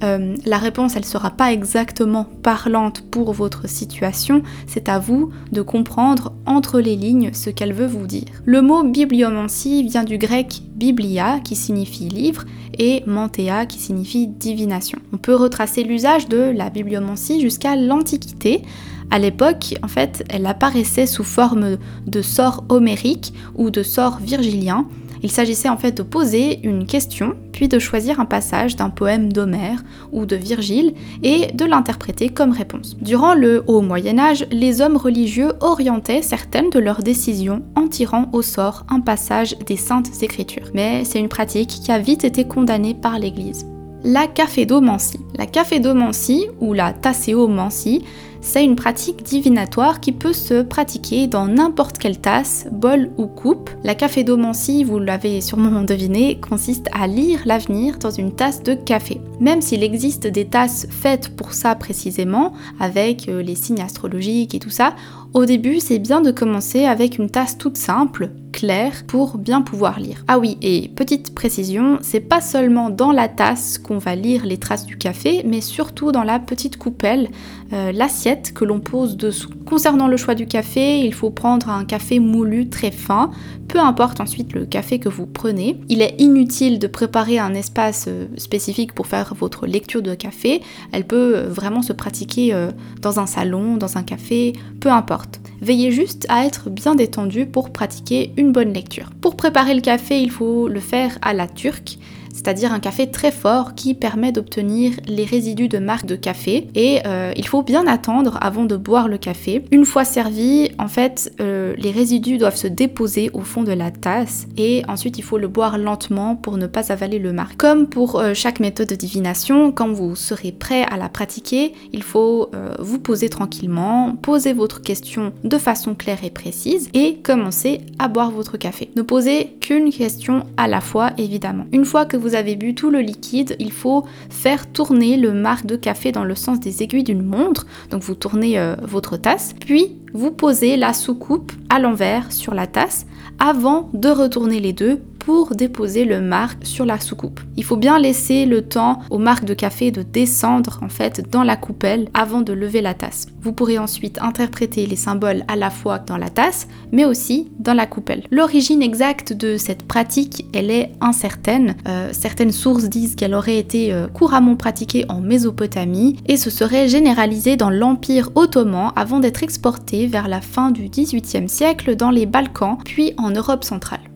Euh, 0.03 0.35
la 0.45 0.57
réponse, 0.57 0.95
elle 0.95 1.05
sera 1.05 1.31
pas 1.31 1.53
exactement 1.53 2.25
parlante 2.43 3.01
pour 3.11 3.33
votre 3.33 3.69
situation, 3.69 4.41
c'est 4.67 4.89
à 4.89 4.99
vous 4.99 5.29
de 5.51 5.61
comprendre 5.61 6.33
entre 6.45 6.79
les 6.79 6.95
lignes 6.95 7.31
ce 7.33 7.49
qu'elle 7.49 7.73
veut 7.73 7.87
vous 7.87 8.07
dire. 8.07 8.25
Le 8.45 8.61
mot 8.61 8.83
bibliomancie 8.83 9.83
vient 9.83 10.03
du 10.03 10.17
grec 10.17 10.61
biblia 10.75 11.39
qui 11.43 11.55
signifie 11.55 12.09
livre 12.09 12.45
et 12.79 13.03
mantea 13.05 13.65
qui 13.67 13.77
signifie 13.77 14.27
divination. 14.27 14.99
On 15.13 15.17
peut 15.17 15.35
retracer 15.35 15.83
l'usage 15.83 16.27
de 16.27 16.51
la 16.55 16.69
bibliomancie 16.69 17.41
jusqu'à 17.41 17.75
l'Antiquité. 17.75 18.63
À 19.11 19.19
l'époque, 19.19 19.75
en 19.83 19.87
fait, 19.87 20.23
elle 20.29 20.45
apparaissait 20.45 21.05
sous 21.05 21.25
forme 21.25 21.77
de 22.07 22.21
sort 22.21 22.63
homérique 22.69 23.33
ou 23.55 23.69
de 23.69 23.83
sort 23.83 24.17
virgilien 24.19 24.87
il 25.23 25.31
s'agissait 25.31 25.69
en 25.69 25.77
fait 25.77 25.91
de 25.91 26.03
poser 26.03 26.59
une 26.63 26.85
question, 26.85 27.35
puis 27.51 27.67
de 27.67 27.79
choisir 27.79 28.19
un 28.19 28.25
passage 28.25 28.75
d'un 28.75 28.89
poème 28.89 29.31
d'Homère 29.31 29.83
ou 30.11 30.25
de 30.25 30.35
Virgile 30.35 30.93
et 31.23 31.47
de 31.53 31.65
l'interpréter 31.65 32.29
comme 32.29 32.51
réponse. 32.51 32.97
Durant 33.01 33.33
le 33.33 33.63
Haut 33.67 33.81
Moyen 33.81 34.19
Âge, 34.19 34.45
les 34.51 34.81
hommes 34.81 34.97
religieux 34.97 35.53
orientaient 35.59 36.21
certaines 36.21 36.69
de 36.69 36.79
leurs 36.79 37.03
décisions 37.03 37.63
en 37.75 37.87
tirant 37.87 38.29
au 38.33 38.41
sort 38.41 38.85
un 38.89 38.99
passage 38.99 39.57
des 39.65 39.77
saintes 39.77 40.23
écritures. 40.23 40.69
Mais 40.73 41.05
c'est 41.05 41.19
une 41.19 41.29
pratique 41.29 41.69
qui 41.69 41.91
a 41.91 41.99
vite 41.99 42.23
été 42.23 42.45
condamnée 42.45 42.93
par 42.93 43.19
l'Église. 43.19 43.65
La 44.03 44.25
cafédomancie. 44.25 45.19
La 45.37 45.45
cafédomancie 45.45 46.47
ou 46.59 46.73
la 46.73 46.91
tasséomancie 46.91 48.03
c'est 48.41 48.63
une 48.63 48.75
pratique 48.75 49.23
divinatoire 49.23 49.99
qui 49.99 50.11
peut 50.11 50.33
se 50.33 50.63
pratiquer 50.63 51.27
dans 51.27 51.47
n'importe 51.47 51.99
quelle 51.99 52.19
tasse, 52.19 52.67
bol 52.71 53.11
ou 53.17 53.27
coupe. 53.27 53.69
La 53.83 53.93
cafédomancie, 53.93 54.83
vous 54.83 54.97
l'avez 54.99 55.41
sûrement 55.41 55.83
deviné, 55.83 56.39
consiste 56.39 56.87
à 56.91 57.05
lire 57.05 57.41
l'avenir 57.45 57.99
dans 57.99 58.09
une 58.09 58.33
tasse 58.33 58.63
de 58.63 58.73
café. 58.73 59.21
Même 59.39 59.61
s'il 59.61 59.83
existe 59.83 60.25
des 60.25 60.45
tasses 60.45 60.87
faites 60.89 61.35
pour 61.35 61.53
ça 61.53 61.75
précisément, 61.75 62.53
avec 62.79 63.29
euh, 63.29 63.41
les 63.41 63.55
signes 63.55 63.81
astrologiques 63.81 64.55
et 64.55 64.59
tout 64.59 64.69
ça, 64.69 64.95
Au 65.33 65.45
début, 65.45 65.79
c'est 65.79 65.99
bien 65.99 66.19
de 66.19 66.29
commencer 66.29 66.83
avec 66.83 67.17
une 67.17 67.29
tasse 67.29 67.57
toute 67.57 67.77
simple, 67.77 68.31
claire, 68.51 69.05
pour 69.07 69.37
bien 69.37 69.61
pouvoir 69.61 69.97
lire. 69.97 70.25
Ah 70.27 70.39
oui, 70.39 70.57
et 70.61 70.89
petite 70.89 71.33
précision, 71.33 71.99
c'est 72.01 72.19
pas 72.19 72.41
seulement 72.41 72.89
dans 72.89 73.13
la 73.13 73.29
tasse 73.29 73.77
qu'on 73.77 73.97
va 73.97 74.15
lire 74.15 74.45
les 74.45 74.57
traces 74.57 74.85
du 74.85 74.97
café, 74.97 75.41
mais 75.45 75.61
surtout 75.61 76.11
dans 76.11 76.23
la 76.23 76.37
petite 76.37 76.75
coupelle, 76.75 77.29
euh, 77.71 77.93
l'assiette 77.93 78.53
que 78.53 78.65
l'on 78.65 78.81
pose 78.81 79.15
dessous. 79.15 79.51
Concernant 79.65 80.09
le 80.09 80.17
choix 80.17 80.35
du 80.35 80.47
café, 80.47 80.99
il 80.99 81.13
faut 81.13 81.29
prendre 81.29 81.69
un 81.69 81.85
café 81.85 82.19
moulu 82.19 82.67
très 82.67 82.91
fin, 82.91 83.31
peu 83.69 83.79
importe 83.79 84.19
ensuite 84.19 84.51
le 84.51 84.65
café 84.65 84.99
que 84.99 85.07
vous 85.07 85.27
prenez. 85.27 85.79
Il 85.87 86.01
est 86.01 86.15
inutile 86.19 86.77
de 86.77 86.87
préparer 86.87 87.39
un 87.39 87.53
espace 87.53 88.05
euh, 88.09 88.27
spécifique 88.35 88.93
pour 88.93 89.07
faire 89.07 89.33
votre 89.33 89.65
lecture 89.65 90.01
de 90.01 90.13
café. 90.13 90.61
Elle 90.91 91.05
peut 91.05 91.37
euh, 91.37 91.47
vraiment 91.47 91.81
se 91.81 91.93
pratiquer 91.93 92.53
dans 93.01 93.19
un 93.19 93.25
salon, 93.25 93.77
dans 93.77 93.97
un 93.97 94.03
café, 94.03 94.53
peu 94.79 94.89
importe. 94.89 95.20
Veillez 95.61 95.91
juste 95.91 96.25
à 96.29 96.45
être 96.45 96.69
bien 96.69 96.95
détendu 96.95 97.45
pour 97.45 97.71
pratiquer 97.71 98.31
une 98.37 98.51
bonne 98.51 98.73
lecture. 98.73 99.11
Pour 99.21 99.35
préparer 99.35 99.73
le 99.73 99.81
café, 99.81 100.19
il 100.19 100.31
faut 100.31 100.67
le 100.67 100.79
faire 100.79 101.17
à 101.21 101.33
la 101.33 101.47
turque 101.47 101.97
c'est-à-dire 102.33 102.73
un 102.73 102.79
café 102.79 103.09
très 103.09 103.31
fort 103.31 103.75
qui 103.75 103.93
permet 103.93 104.31
d'obtenir 104.31 104.93
les 105.07 105.25
résidus 105.25 105.67
de 105.67 105.77
marque 105.79 106.05
de 106.05 106.15
café. 106.15 106.67
Et 106.75 106.99
euh, 107.05 107.31
il 107.35 107.47
faut 107.47 107.63
bien 107.63 107.87
attendre 107.87 108.37
avant 108.41 108.65
de 108.65 108.75
boire 108.75 109.07
le 109.07 109.17
café. 109.17 109.63
Une 109.71 109.85
fois 109.85 110.05
servi, 110.05 110.71
en 110.79 110.87
fait, 110.87 111.33
euh, 111.39 111.73
les 111.77 111.91
résidus 111.91 112.37
doivent 112.37 112.55
se 112.55 112.67
déposer 112.67 113.29
au 113.33 113.41
fond 113.41 113.63
de 113.63 113.71
la 113.71 113.91
tasse 113.91 114.47
et 114.57 114.83
ensuite 114.87 115.17
il 115.17 115.23
faut 115.23 115.37
le 115.37 115.47
boire 115.47 115.77
lentement 115.77 116.35
pour 116.35 116.57
ne 116.57 116.67
pas 116.67 116.91
avaler 116.91 117.19
le 117.19 117.33
marque. 117.33 117.57
Comme 117.57 117.87
pour 117.87 118.19
euh, 118.19 118.33
chaque 118.33 118.59
méthode 118.59 118.87
de 118.87 118.95
divination, 118.95 119.71
quand 119.71 119.91
vous 119.91 120.15
serez 120.15 120.51
prêt 120.51 120.83
à 120.83 120.97
la 120.97 121.09
pratiquer, 121.09 121.73
il 121.93 122.03
faut 122.03 122.49
vous 122.79 122.99
poser 122.99 123.29
tranquillement, 123.29 124.15
poser 124.15 124.53
votre 124.53 124.81
question 124.81 125.31
de 125.43 125.57
façon 125.57 125.95
claire 125.95 126.19
et 126.23 126.29
précise 126.29 126.89
et 126.93 127.17
commencer 127.17 127.81
à 127.99 128.07
boire 128.07 128.31
votre 128.31 128.57
café. 128.57 128.89
Ne 128.95 129.01
posez 129.01 129.55
qu'une 129.61 129.91
question 129.91 130.45
à 130.57 130.67
la 130.67 130.81
fois, 130.81 131.11
évidemment. 131.17 131.65
Une 131.71 131.85
fois 131.85 132.05
que 132.05 132.17
vous 132.21 132.35
avez 132.35 132.55
bu 132.55 132.75
tout 132.75 132.91
le 132.91 132.99
liquide, 132.99 133.55
il 133.59 133.71
faut 133.71 134.05
faire 134.29 134.71
tourner 134.71 135.17
le 135.17 135.33
marc 135.33 135.65
de 135.65 135.75
café 135.75 136.11
dans 136.11 136.23
le 136.23 136.35
sens 136.35 136.59
des 136.59 136.83
aiguilles 136.83 137.03
d'une 137.03 137.23
montre. 137.23 137.65
Donc 137.89 138.03
vous 138.03 138.15
tournez 138.15 138.57
euh, 138.57 138.75
votre 138.81 139.17
tasse, 139.17 139.53
puis 139.59 139.97
vous 140.13 140.31
posez 140.31 140.77
la 140.77 140.93
soucoupe 140.93 141.51
à 141.69 141.79
l'envers 141.79 142.31
sur 142.31 142.53
la 142.53 142.67
tasse 142.67 143.05
avant 143.43 143.89
de 143.93 144.07
retourner 144.07 144.59
les 144.59 144.71
deux 144.71 145.01
pour 145.25 145.55
déposer 145.55 146.05
le 146.05 146.19
marque 146.19 146.65
sur 146.65 146.85
la 146.85 146.99
soucoupe. 146.99 147.39
Il 147.55 147.63
faut 147.63 147.77
bien 147.77 147.99
laisser 147.99 148.45
le 148.45 148.63
temps 148.63 149.01
au 149.09 149.19
marque 149.19 149.45
de 149.45 149.53
café 149.53 149.91
de 149.91 150.01
descendre 150.01 150.79
en 150.81 150.89
fait 150.89 151.29
dans 151.29 151.43
la 151.43 151.55
coupelle 151.55 152.09
avant 152.13 152.41
de 152.41 152.53
lever 152.53 152.81
la 152.81 152.93
tasse. 152.93 153.27
Vous 153.41 153.53
pourrez 153.53 153.77
ensuite 153.77 154.19
interpréter 154.21 154.85
les 154.87 154.95
symboles 154.95 155.43
à 155.47 155.55
la 155.55 155.69
fois 155.69 155.99
dans 155.99 156.17
la 156.17 156.29
tasse 156.29 156.67
mais 156.91 157.05
aussi 157.05 157.51
dans 157.59 157.73
la 157.73 157.85
coupelle. 157.85 158.23
L'origine 158.31 158.81
exacte 158.81 159.33
de 159.33 159.57
cette 159.57 159.83
pratique, 159.83 160.45
elle 160.53 160.71
est 160.71 160.91
incertaine. 161.01 161.75
Euh, 161.87 162.09
certaines 162.11 162.51
sources 162.51 162.85
disent 162.85 163.15
qu'elle 163.15 163.35
aurait 163.35 163.57
été 163.57 163.93
euh, 163.93 164.07
couramment 164.07 164.55
pratiquée 164.55 165.05
en 165.07 165.21
Mésopotamie 165.21 166.17
et 166.27 166.37
se 166.37 166.49
serait 166.49 166.87
généralisée 166.87 167.57
dans 167.57 167.69
l'Empire 167.69 168.29
ottoman 168.35 168.91
avant 168.95 169.19
d'être 169.19 169.43
exportée 169.43 170.07
vers 170.07 170.27
la 170.27 170.41
fin 170.41 170.71
du 170.71 170.89
XVIIIe 170.89 171.47
siècle 171.47 171.95
dans 171.95 172.11
les 172.11 172.25
Balkans 172.25 172.77
puis 172.83 173.13
en 173.17 173.30
Europe 173.35 173.63
centrale. 173.63 174.10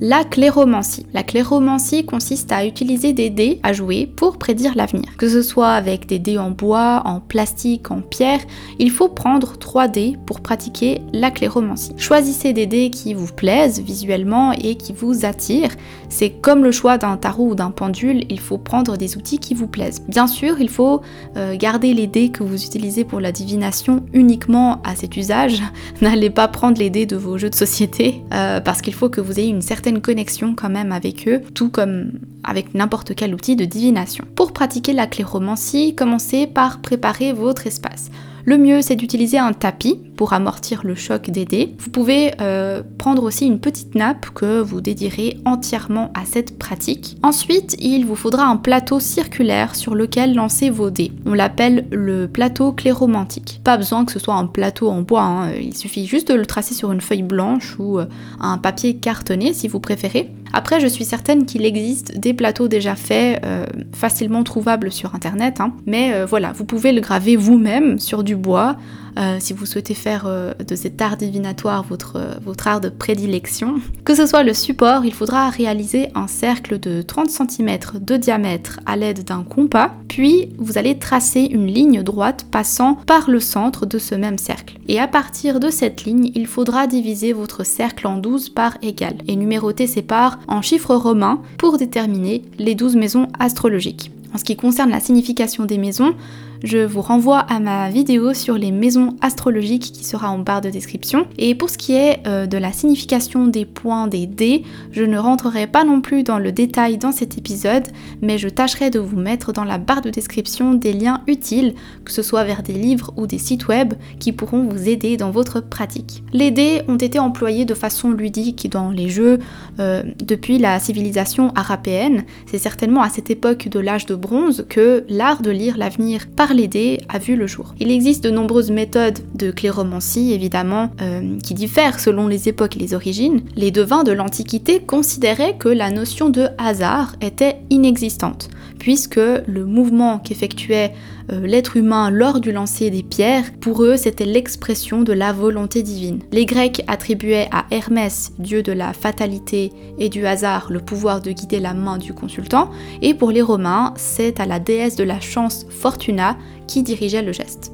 La 0.00 0.22
cléromancie. 0.22 1.06
La 1.12 1.24
cléromancie 1.24 2.06
consiste 2.06 2.52
à 2.52 2.64
utiliser 2.64 3.12
des 3.12 3.30
dés 3.30 3.58
à 3.64 3.72
jouer 3.72 4.06
pour 4.06 4.38
prédire 4.38 4.76
l'avenir. 4.76 5.08
Que 5.16 5.28
ce 5.28 5.42
soit 5.42 5.70
avec 5.70 6.06
des 6.06 6.20
dés 6.20 6.38
en 6.38 6.52
bois, 6.52 7.02
en 7.04 7.18
plastique, 7.18 7.90
en 7.90 8.00
pierre, 8.00 8.38
il 8.78 8.92
faut 8.92 9.08
prendre 9.08 9.58
3 9.58 9.88
dés 9.88 10.16
pour 10.24 10.40
pratiquer 10.40 11.00
la 11.12 11.32
cléromancie. 11.32 11.94
Choisissez 11.96 12.52
des 12.52 12.66
dés 12.66 12.90
qui 12.90 13.12
vous 13.12 13.26
plaisent 13.26 13.80
visuellement 13.80 14.52
et 14.52 14.76
qui 14.76 14.92
vous 14.92 15.24
attirent. 15.24 15.74
C'est 16.08 16.30
comme 16.30 16.62
le 16.62 16.70
choix 16.70 16.96
d'un 16.96 17.16
tarot 17.16 17.48
ou 17.48 17.54
d'un 17.56 17.72
pendule, 17.72 18.24
il 18.30 18.38
faut 18.38 18.56
prendre 18.56 18.96
des 18.96 19.16
outils 19.16 19.40
qui 19.40 19.54
vous 19.54 19.66
plaisent. 19.66 20.02
Bien 20.06 20.28
sûr, 20.28 20.60
il 20.60 20.68
faut 20.68 21.02
euh, 21.36 21.56
garder 21.56 21.92
les 21.92 22.06
dés 22.06 22.28
que 22.28 22.44
vous 22.44 22.64
utilisez 22.64 23.02
pour 23.02 23.18
la 23.18 23.32
divination 23.32 24.04
uniquement 24.12 24.80
à 24.84 24.94
cet 24.94 25.16
usage. 25.16 25.60
N'allez 26.00 26.30
pas 26.30 26.46
prendre 26.46 26.78
les 26.78 26.88
dés 26.88 27.04
de 27.04 27.16
vos 27.16 27.36
jeux 27.36 27.50
de 27.50 27.56
société 27.56 28.22
euh, 28.32 28.60
parce 28.60 28.80
qu'il 28.80 28.94
faut 28.94 29.08
que 29.08 29.20
vous 29.20 29.40
ayez 29.40 29.48
une 29.48 29.60
certaine 29.60 29.87
connexion 29.96 30.54
quand 30.54 30.68
même 30.68 30.92
avec 30.92 31.26
eux, 31.26 31.40
tout 31.54 31.70
comme 31.70 32.12
avec 32.44 32.74
n'importe 32.74 33.14
quel 33.14 33.34
outil 33.34 33.56
de 33.56 33.64
divination. 33.64 34.24
Pour 34.34 34.52
pratiquer 34.52 34.92
la 34.92 35.06
cléromancie, 35.06 35.94
commencez 35.94 36.46
par 36.46 36.80
préparer 36.80 37.32
votre 37.32 37.66
espace. 37.66 38.10
Le 38.48 38.56
mieux, 38.56 38.80
c'est 38.80 38.96
d'utiliser 38.96 39.36
un 39.36 39.52
tapis 39.52 40.00
pour 40.16 40.32
amortir 40.32 40.80
le 40.82 40.94
choc 40.94 41.28
des 41.28 41.44
dés. 41.44 41.76
Vous 41.78 41.90
pouvez 41.90 42.32
euh, 42.40 42.82
prendre 42.96 43.22
aussi 43.24 43.44
une 43.44 43.60
petite 43.60 43.94
nappe 43.94 44.30
que 44.30 44.62
vous 44.62 44.80
dédierez 44.80 45.36
entièrement 45.44 46.10
à 46.14 46.24
cette 46.24 46.58
pratique. 46.58 47.18
Ensuite, 47.22 47.76
il 47.78 48.06
vous 48.06 48.16
faudra 48.16 48.46
un 48.46 48.56
plateau 48.56 49.00
circulaire 49.00 49.76
sur 49.76 49.94
lequel 49.94 50.34
lancer 50.34 50.70
vos 50.70 50.88
dés. 50.88 51.12
On 51.26 51.34
l'appelle 51.34 51.88
le 51.90 52.26
plateau 52.26 52.72
cléromantique. 52.72 53.60
Pas 53.64 53.76
besoin 53.76 54.06
que 54.06 54.12
ce 54.12 54.18
soit 54.18 54.36
un 54.36 54.46
plateau 54.46 54.88
en 54.88 55.02
bois, 55.02 55.24
hein. 55.24 55.52
il 55.52 55.76
suffit 55.76 56.06
juste 56.06 56.28
de 56.28 56.34
le 56.34 56.46
tracer 56.46 56.72
sur 56.72 56.90
une 56.90 57.02
feuille 57.02 57.22
blanche 57.22 57.76
ou 57.78 57.98
euh, 57.98 58.06
un 58.40 58.56
papier 58.56 58.96
cartonné 58.96 59.52
si 59.52 59.68
vous 59.68 59.78
préférez. 59.78 60.30
Après, 60.52 60.80
je 60.80 60.86
suis 60.86 61.04
certaine 61.04 61.46
qu'il 61.46 61.64
existe 61.64 62.18
des 62.18 62.34
plateaux 62.34 62.68
déjà 62.68 62.94
faits, 62.94 63.44
euh, 63.44 63.66
facilement 63.92 64.44
trouvables 64.44 64.90
sur 64.90 65.14
internet, 65.14 65.60
hein. 65.60 65.72
mais 65.86 66.12
euh, 66.12 66.26
voilà, 66.26 66.52
vous 66.52 66.64
pouvez 66.64 66.92
le 66.92 67.00
graver 67.00 67.36
vous-même 67.36 67.98
sur 67.98 68.24
du 68.24 68.36
bois 68.36 68.76
euh, 69.18 69.38
si 69.40 69.52
vous 69.52 69.66
souhaitez 69.66 69.94
faire 69.94 70.24
euh, 70.26 70.52
de 70.54 70.76
cet 70.76 71.02
art 71.02 71.16
divinatoire 71.16 71.82
votre, 71.82 72.16
euh, 72.16 72.34
votre 72.44 72.68
art 72.68 72.80
de 72.80 72.88
prédilection. 72.88 73.80
Que 74.04 74.14
ce 74.14 74.26
soit 74.26 74.44
le 74.44 74.54
support, 74.54 75.04
il 75.04 75.12
faudra 75.12 75.50
réaliser 75.50 76.08
un 76.14 76.28
cercle 76.28 76.78
de 76.78 77.02
30 77.02 77.28
cm 77.28 77.78
de 78.00 78.16
diamètre 78.16 78.78
à 78.86 78.96
l'aide 78.96 79.24
d'un 79.24 79.42
compas, 79.42 79.92
puis 80.06 80.50
vous 80.58 80.78
allez 80.78 80.98
tracer 80.98 81.40
une 81.40 81.66
ligne 81.66 82.02
droite 82.02 82.46
passant 82.50 82.94
par 82.94 83.28
le 83.28 83.40
centre 83.40 83.86
de 83.86 83.98
ce 83.98 84.14
même 84.14 84.38
cercle. 84.38 84.78
Et 84.86 85.00
à 85.00 85.08
partir 85.08 85.58
de 85.58 85.70
cette 85.70 86.04
ligne, 86.04 86.30
il 86.34 86.46
faudra 86.46 86.86
diviser 86.86 87.32
votre 87.32 87.64
cercle 87.64 88.06
en 88.06 88.18
12 88.18 88.50
parts 88.50 88.78
égales 88.82 89.18
et 89.26 89.34
numéroter 89.34 89.86
ces 89.86 90.02
parts 90.02 90.38
en 90.46 90.62
chiffres 90.62 90.94
romains 90.94 91.42
pour 91.58 91.76
déterminer 91.76 92.42
les 92.58 92.74
12 92.74 92.94
maisons 92.94 93.28
astrologiques. 93.38 94.12
En 94.34 94.38
ce 94.38 94.44
qui 94.44 94.56
concerne 94.56 94.90
la 94.90 95.00
signification 95.00 95.64
des 95.64 95.78
maisons, 95.78 96.14
je 96.62 96.78
vous 96.78 97.00
renvoie 97.00 97.38
à 97.38 97.60
ma 97.60 97.90
vidéo 97.90 98.34
sur 98.34 98.54
les 98.54 98.72
maisons 98.72 99.16
astrologiques 99.20 99.92
qui 99.92 100.04
sera 100.04 100.30
en 100.30 100.38
barre 100.38 100.60
de 100.60 100.70
description. 100.70 101.26
Et 101.38 101.54
pour 101.54 101.70
ce 101.70 101.78
qui 101.78 101.94
est 101.94 102.26
euh, 102.26 102.46
de 102.46 102.58
la 102.58 102.72
signification 102.72 103.46
des 103.46 103.64
points 103.64 104.08
des 104.08 104.26
dés, 104.26 104.64
je 104.92 105.04
ne 105.04 105.18
rentrerai 105.18 105.66
pas 105.66 105.84
non 105.84 106.00
plus 106.00 106.22
dans 106.22 106.38
le 106.38 106.52
détail 106.52 106.98
dans 106.98 107.12
cet 107.12 107.38
épisode, 107.38 107.86
mais 108.22 108.38
je 108.38 108.48
tâcherai 108.48 108.90
de 108.90 108.98
vous 108.98 109.18
mettre 109.18 109.52
dans 109.52 109.64
la 109.64 109.78
barre 109.78 110.00
de 110.00 110.10
description 110.10 110.74
des 110.74 110.92
liens 110.92 111.22
utiles, 111.26 111.74
que 112.04 112.12
ce 112.12 112.22
soit 112.22 112.44
vers 112.44 112.62
des 112.62 112.72
livres 112.72 113.12
ou 113.16 113.26
des 113.26 113.38
sites 113.38 113.68
web 113.68 113.94
qui 114.18 114.32
pourront 114.32 114.64
vous 114.64 114.88
aider 114.88 115.16
dans 115.16 115.30
votre 115.30 115.60
pratique. 115.60 116.22
Les 116.32 116.50
dés 116.50 116.82
ont 116.88 116.96
été 116.96 117.18
employés 117.18 117.64
de 117.64 117.74
façon 117.74 118.10
ludique 118.10 118.70
dans 118.70 118.90
les 118.90 119.08
jeux 119.08 119.38
euh, 119.78 120.02
depuis 120.18 120.58
la 120.58 120.78
civilisation 120.80 121.52
arapéenne. 121.54 122.24
C'est 122.46 122.58
certainement 122.58 123.02
à 123.02 123.08
cette 123.08 123.30
époque 123.30 123.68
de 123.68 123.80
l'âge 123.80 124.06
de 124.06 124.14
bronze 124.14 124.66
que 124.68 125.04
l'art 125.08 125.42
de 125.42 125.50
lire 125.50 125.76
l'avenir 125.76 126.26
les 126.54 126.68
dés 126.68 127.00
a 127.08 127.18
vu 127.18 127.36
le 127.36 127.46
jour. 127.46 127.74
Il 127.80 127.90
existe 127.90 128.24
de 128.24 128.30
nombreuses 128.30 128.70
méthodes 128.70 129.18
de 129.34 129.50
cléromancie, 129.50 130.32
évidemment, 130.32 130.90
euh, 131.00 131.38
qui 131.42 131.54
diffèrent 131.54 132.00
selon 132.00 132.26
les 132.26 132.48
époques 132.48 132.76
et 132.76 132.80
les 132.80 132.94
origines. 132.94 133.42
Les 133.56 133.70
devins 133.70 134.04
de 134.04 134.12
l'Antiquité 134.12 134.80
considéraient 134.80 135.56
que 135.56 135.68
la 135.68 135.90
notion 135.90 136.28
de 136.28 136.48
hasard 136.58 137.16
était 137.20 137.56
inexistante, 137.70 138.50
puisque 138.78 139.16
le 139.16 139.64
mouvement 139.64 140.18
qu'effectuait 140.18 140.92
euh, 141.32 141.46
l'être 141.46 141.76
humain 141.76 142.10
lors 142.10 142.40
du 142.40 142.52
lancer 142.52 142.90
des 142.90 143.02
pierres, 143.02 143.52
pour 143.60 143.82
eux, 143.82 143.96
c'était 143.96 144.24
l'expression 144.24 145.02
de 145.02 145.12
la 145.12 145.32
volonté 145.32 145.82
divine. 145.82 146.20
Les 146.32 146.46
Grecs 146.46 146.82
attribuaient 146.86 147.48
à 147.52 147.66
Hermès, 147.70 148.32
dieu 148.38 148.62
de 148.62 148.72
la 148.72 148.92
fatalité 148.92 149.72
et 149.98 150.08
du 150.08 150.26
hasard, 150.26 150.68
le 150.70 150.80
pouvoir 150.80 151.20
de 151.20 151.32
guider 151.32 151.60
la 151.60 151.74
main 151.74 151.98
du 151.98 152.14
consultant, 152.14 152.70
et 153.02 153.14
pour 153.14 153.30
les 153.30 153.42
Romains, 153.42 153.94
c'est 153.96 154.40
à 154.40 154.46
la 154.46 154.58
déesse 154.58 154.96
de 154.96 155.04
la 155.04 155.20
chance 155.20 155.66
Fortuna 155.68 156.36
qui 156.66 156.82
dirigeait 156.82 157.22
le 157.22 157.32
geste. 157.32 157.72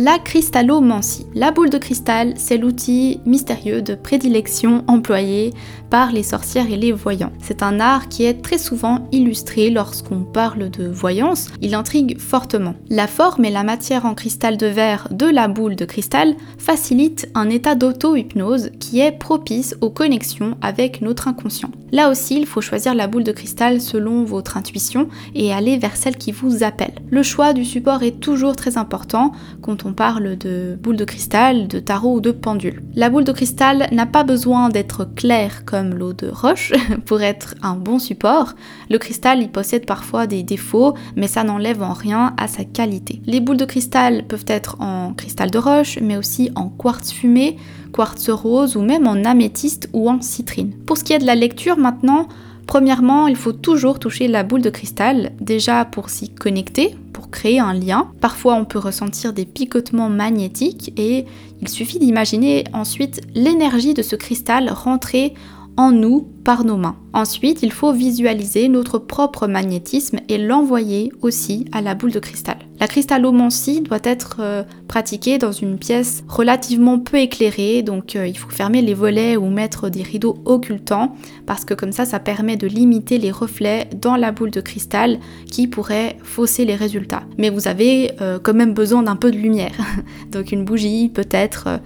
La 0.00 0.20
cristallomancie. 0.20 1.26
La 1.34 1.50
boule 1.50 1.70
de 1.70 1.76
cristal, 1.76 2.34
c'est 2.36 2.56
l'outil 2.56 3.18
mystérieux 3.26 3.82
de 3.82 3.96
prédilection 3.96 4.84
employé 4.86 5.52
par 5.90 6.12
les 6.12 6.22
sorcières 6.22 6.70
et 6.70 6.76
les 6.76 6.92
voyants. 6.92 7.32
C'est 7.42 7.64
un 7.64 7.80
art 7.80 8.08
qui 8.08 8.22
est 8.22 8.40
très 8.40 8.58
souvent 8.58 9.08
illustré 9.10 9.70
lorsqu'on 9.70 10.20
parle 10.20 10.70
de 10.70 10.86
voyance, 10.86 11.48
il 11.60 11.74
intrigue 11.74 12.16
fortement. 12.20 12.76
La 12.90 13.08
forme 13.08 13.44
et 13.44 13.50
la 13.50 13.64
matière 13.64 14.06
en 14.06 14.14
cristal 14.14 14.56
de 14.56 14.66
verre 14.66 15.08
de 15.10 15.26
la 15.26 15.48
boule 15.48 15.74
de 15.74 15.84
cristal 15.84 16.36
facilitent 16.58 17.28
un 17.34 17.50
état 17.50 17.74
d'auto-hypnose 17.74 18.70
qui 18.78 19.00
est 19.00 19.10
propice 19.10 19.74
aux 19.80 19.90
connexions 19.90 20.56
avec 20.60 21.00
notre 21.00 21.26
inconscient. 21.26 21.72
Là 21.90 22.10
aussi, 22.10 22.36
il 22.36 22.46
faut 22.46 22.60
choisir 22.60 22.94
la 22.94 23.08
boule 23.08 23.24
de 23.24 23.32
cristal 23.32 23.80
selon 23.80 24.22
votre 24.22 24.56
intuition 24.56 25.08
et 25.34 25.52
aller 25.52 25.78
vers 25.78 25.96
celle 25.96 26.16
qui 26.16 26.32
vous 26.32 26.62
appelle. 26.62 26.94
Le 27.10 27.22
choix 27.22 27.52
du 27.52 27.64
support 27.64 28.02
est 28.02 28.20
toujours 28.20 28.54
très 28.54 28.76
important 28.76 29.32
quand 29.62 29.86
on 29.86 29.87
parle 29.92 30.36
de 30.36 30.78
boule 30.80 30.96
de 30.96 31.04
cristal, 31.04 31.68
de 31.68 31.78
tarot 31.78 32.16
ou 32.16 32.20
de 32.20 32.30
pendule. 32.30 32.82
La 32.94 33.10
boule 33.10 33.24
de 33.24 33.32
cristal 33.32 33.88
n'a 33.92 34.06
pas 34.06 34.24
besoin 34.24 34.68
d'être 34.68 35.04
claire 35.04 35.64
comme 35.64 35.94
l'eau 35.94 36.12
de 36.12 36.28
roche 36.28 36.72
pour 37.06 37.22
être 37.22 37.54
un 37.62 37.76
bon 37.76 37.98
support. 37.98 38.54
Le 38.90 38.98
cristal 38.98 39.42
y 39.42 39.48
possède 39.48 39.86
parfois 39.86 40.26
des 40.26 40.42
défauts, 40.42 40.94
mais 41.16 41.28
ça 41.28 41.44
n'enlève 41.44 41.82
en 41.82 41.92
rien 41.92 42.34
à 42.36 42.48
sa 42.48 42.64
qualité. 42.64 43.20
Les 43.26 43.40
boules 43.40 43.56
de 43.56 43.64
cristal 43.64 44.26
peuvent 44.26 44.44
être 44.48 44.80
en 44.80 45.12
cristal 45.14 45.50
de 45.50 45.58
roche, 45.58 45.98
mais 46.00 46.16
aussi 46.16 46.50
en 46.54 46.68
quartz 46.68 47.12
fumé, 47.12 47.56
quartz 47.92 48.28
rose 48.30 48.76
ou 48.76 48.82
même 48.82 49.06
en 49.06 49.24
améthyste 49.24 49.88
ou 49.92 50.08
en 50.08 50.20
citrine. 50.20 50.72
Pour 50.86 50.96
ce 50.96 51.04
qui 51.04 51.12
est 51.12 51.18
de 51.18 51.26
la 51.26 51.34
lecture 51.34 51.76
maintenant, 51.76 52.28
Premièrement, 52.68 53.28
il 53.28 53.34
faut 53.34 53.54
toujours 53.54 53.98
toucher 53.98 54.28
la 54.28 54.42
boule 54.42 54.60
de 54.60 54.68
cristal, 54.68 55.32
déjà 55.40 55.86
pour 55.86 56.10
s'y 56.10 56.28
connecter, 56.28 56.94
pour 57.14 57.30
créer 57.30 57.58
un 57.58 57.72
lien. 57.72 58.12
Parfois, 58.20 58.56
on 58.56 58.66
peut 58.66 58.78
ressentir 58.78 59.32
des 59.32 59.46
picotements 59.46 60.10
magnétiques 60.10 60.92
et 60.98 61.24
il 61.62 61.68
suffit 61.68 61.98
d'imaginer 61.98 62.64
ensuite 62.74 63.22
l'énergie 63.34 63.94
de 63.94 64.02
ce 64.02 64.16
cristal 64.16 64.68
rentrer 64.68 65.32
en 65.78 65.92
nous 65.92 66.28
par 66.44 66.62
nos 66.62 66.76
mains. 66.76 66.96
Ensuite, 67.14 67.62
il 67.62 67.72
faut 67.72 67.94
visualiser 67.94 68.68
notre 68.68 68.98
propre 68.98 69.46
magnétisme 69.46 70.18
et 70.28 70.36
l'envoyer 70.36 71.10
aussi 71.22 71.64
à 71.72 71.80
la 71.80 71.94
boule 71.94 72.12
de 72.12 72.20
cristal. 72.20 72.58
La 72.80 72.86
cristallomancie 72.86 73.80
doit 73.80 73.98
être 74.04 74.36
euh, 74.38 74.62
pratiquée 74.86 75.38
dans 75.38 75.50
une 75.50 75.78
pièce 75.78 76.22
relativement 76.28 77.00
peu 77.00 77.16
éclairée, 77.16 77.82
donc 77.82 78.14
euh, 78.14 78.26
il 78.26 78.38
faut 78.38 78.50
fermer 78.50 78.82
les 78.82 78.94
volets 78.94 79.36
ou 79.36 79.50
mettre 79.50 79.88
des 79.88 80.02
rideaux 80.02 80.38
occultants 80.44 81.16
parce 81.44 81.64
que 81.64 81.74
comme 81.74 81.90
ça, 81.90 82.04
ça 82.04 82.20
permet 82.20 82.56
de 82.56 82.68
limiter 82.68 83.18
les 83.18 83.32
reflets 83.32 83.88
dans 84.00 84.14
la 84.14 84.30
boule 84.30 84.52
de 84.52 84.60
cristal 84.60 85.18
qui 85.50 85.66
pourraient 85.66 86.16
fausser 86.22 86.64
les 86.64 86.76
résultats. 86.76 87.24
Mais 87.36 87.50
vous 87.50 87.66
avez 87.66 88.12
euh, 88.20 88.38
quand 88.40 88.54
même 88.54 88.74
besoin 88.74 89.02
d'un 89.02 89.16
peu 89.16 89.32
de 89.32 89.36
lumière, 89.36 89.76
donc 90.30 90.52
une 90.52 90.64
bougie 90.64 91.08
peut-être. 91.08 91.80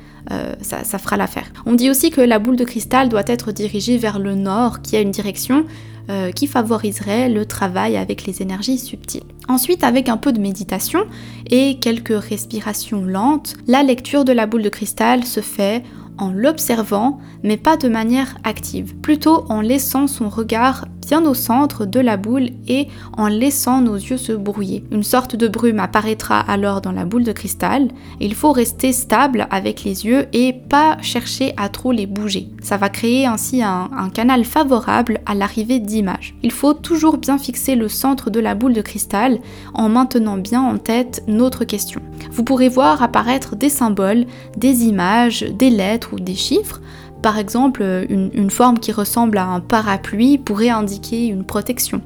ça, 0.61 0.85
ça 0.85 0.99
fera 0.99 1.17
l'affaire. 1.17 1.53
On 1.67 1.75
dit 1.75 1.91
aussi 1.91 2.11
que 2.11 2.21
la 2.21 2.39
boule 2.39 2.57
de 2.57 2.65
cristal 2.65 3.09
doit 3.09 3.25
être 3.27 3.51
dirigée 3.51 3.97
vers 3.97 4.19
le 4.19 4.35
nord, 4.35 4.81
qui 4.81 4.97
a 4.97 5.01
une 5.01 5.11
direction 5.11 5.65
euh, 6.11 6.31
qui 6.31 6.47
favoriserait 6.47 7.29
le 7.29 7.47
travail 7.47 7.97
avec 7.97 8.27
les 8.27 8.43
énergies 8.43 8.79
subtiles. 8.79 9.23
Ensuite, 9.49 9.85
avec 9.85 10.09
un 10.09 10.17
peu 10.17 10.33
de 10.33 10.41
méditation 10.41 11.05
et 11.51 11.79
quelques 11.79 12.19
respirations 12.19 13.05
lentes, 13.05 13.57
la 13.67 13.83
lecture 13.83 14.25
de 14.25 14.33
la 14.33 14.47
boule 14.47 14.63
de 14.63 14.69
cristal 14.69 15.25
se 15.25 15.41
fait 15.41 15.83
en 16.19 16.31
l'observant, 16.31 17.19
mais 17.43 17.57
pas 17.57 17.77
de 17.77 17.89
manière 17.89 18.37
active, 18.45 18.95
plutôt 18.97 19.45
en 19.49 19.61
laissant 19.61 20.07
son 20.07 20.29
regard 20.29 20.87
bien 21.07 21.25
au 21.27 21.35
centre 21.35 21.85
de 21.85 22.01
la 22.01 22.17
boule 22.17 22.51
et 22.69 22.89
en 23.17 23.29
laissant 23.29 23.81
nos 23.81 23.97
yeux 23.97 24.17
se 24.17 24.33
brouiller. 24.33 24.85
Une 24.91 25.03
sorte 25.03 25.37
de 25.37 25.49
brume 25.49 25.81
apparaîtra 25.81 26.41
alors 26.41 26.81
dans 26.81 26.93
la 26.93 27.05
boule 27.05 27.25
de 27.25 27.33
cristal. 27.33 27.89
Il 28.21 28.35
faut 28.35 28.53
rester 28.53 28.93
stable 28.93 29.47
avec 29.51 29.85
les 29.85 30.07
yeux 30.07 30.27
et 30.33 30.53
pas 30.53 30.97
chercher 31.03 31.53
à 31.57 31.69
trop 31.69 31.93
les 31.93 32.07
bouger. 32.07 32.49
Ça 32.63 32.77
va 32.77 32.89
créer 32.89 33.27
ainsi 33.27 33.63
un, 33.63 33.91
un 33.97 34.09
canal 34.11 34.45
favorable 34.45 35.21
à 35.27 35.35
l'arrivée 35.35 35.81
d'images. 35.81 36.35
Il 36.43 36.53
faut 36.53 36.75
toujours 36.75 37.19
bien 37.19 37.39
fixer 37.39 37.75
le 37.75 37.89
centre 37.89 38.31
de 38.31 38.41
la 38.41 38.55
boule 38.55 38.75
de 38.75 38.83
cristal 38.83 39.39
en 39.75 39.89
maintenant 39.89 40.37
bien 40.37 40.63
en 40.63 40.79
tête 40.79 41.23
notre 41.27 41.65
question. 41.65 42.01
Vous 42.31 42.45
pourrez 42.45 42.69
voir 42.69 43.03
apparaître 43.03 43.57
des 43.57 43.69
symboles, 43.69 44.25
des 44.57 44.85
images, 44.85 45.43
des 45.43 45.71
lettres 45.71 46.11
ou 46.13 46.21
des 46.21 46.35
chiffres 46.35 46.81
par 47.23 47.38
exemple, 47.38 47.83
une, 48.09 48.50
forme 48.50 48.79
qui 48.79 48.93
ressemble 48.93 49.38
à 49.38 49.47
un 49.47 49.61
parapluie 49.61 50.38
pourrait 50.38 50.71
indiquer 50.71 51.26
une 51.26 51.45
protection. 51.45 52.02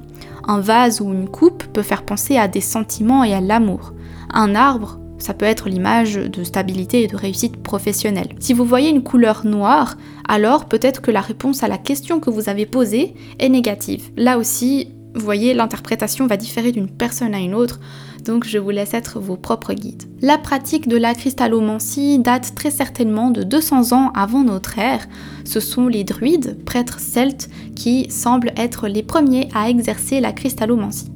Un 0.46 0.60
vase 0.60 1.00
ou 1.00 1.12
une 1.12 1.28
coupe 1.28 1.64
peut 1.64 1.82
faire 1.82 2.04
penser 2.04 2.36
à 2.36 2.48
des 2.48 2.60
sentiments 2.60 3.24
et 3.24 3.34
à 3.34 3.40
l'amour. 3.40 3.94
Un 4.32 4.54
arbre, 4.54 5.00
ça 5.18 5.34
peut 5.34 5.46
être 5.46 5.68
l'image 5.68 6.14
de 6.14 6.44
stabilité 6.44 7.02
et 7.02 7.06
de 7.08 7.16
réussite 7.16 7.62
professionnelle. 7.62 8.28
Si 8.38 8.52
vous 8.52 8.64
voyez 8.64 8.90
une 8.90 9.02
couleur 9.02 9.46
noire, 9.46 9.96
alors 10.28 10.66
peut-être 10.66 11.00
que 11.00 11.10
la 11.10 11.20
réponse 11.20 11.62
à 11.62 11.68
la 11.68 11.78
question 11.78 12.20
que 12.20 12.30
vous 12.30 12.48
avez 12.48 12.66
posée 12.66 13.14
est 13.38 13.48
négative. 13.48 14.10
Là 14.16 14.38
aussi, 14.38 14.92
vous 15.14 15.24
voyez, 15.24 15.54
l'interprétation 15.54 16.26
va 16.26 16.36
différer 16.36 16.72
d'une 16.72 16.90
personne 16.90 17.34
à 17.34 17.38
une 17.38 17.54
autre 17.54 17.80
donc 18.26 18.44
je 18.44 18.58
vous 18.58 18.70
laisse 18.70 18.92
être 18.92 19.20
vos 19.20 19.36
propres 19.36 19.72
guides. 19.72 20.04
La 20.20 20.36
pratique 20.36 20.88
de 20.88 20.96
la 20.96 21.14
cristallomancie 21.14 22.18
date 22.18 22.54
très 22.54 22.70
certainement 22.70 23.30
de 23.30 23.42
200 23.42 23.92
ans 23.92 24.10
avant 24.14 24.42
notre 24.42 24.78
ère. 24.78 25.06
Ce 25.44 25.60
sont 25.60 25.86
les 25.86 26.04
druides, 26.04 26.62
prêtres 26.64 27.00
celtes, 27.00 27.48
qui 27.74 28.10
semblent 28.10 28.52
être 28.56 28.88
les 28.88 29.02
premiers 29.02 29.48
à 29.54 29.70
exercer 29.70 30.20
la 30.20 30.32
cristallomancie. 30.32 31.10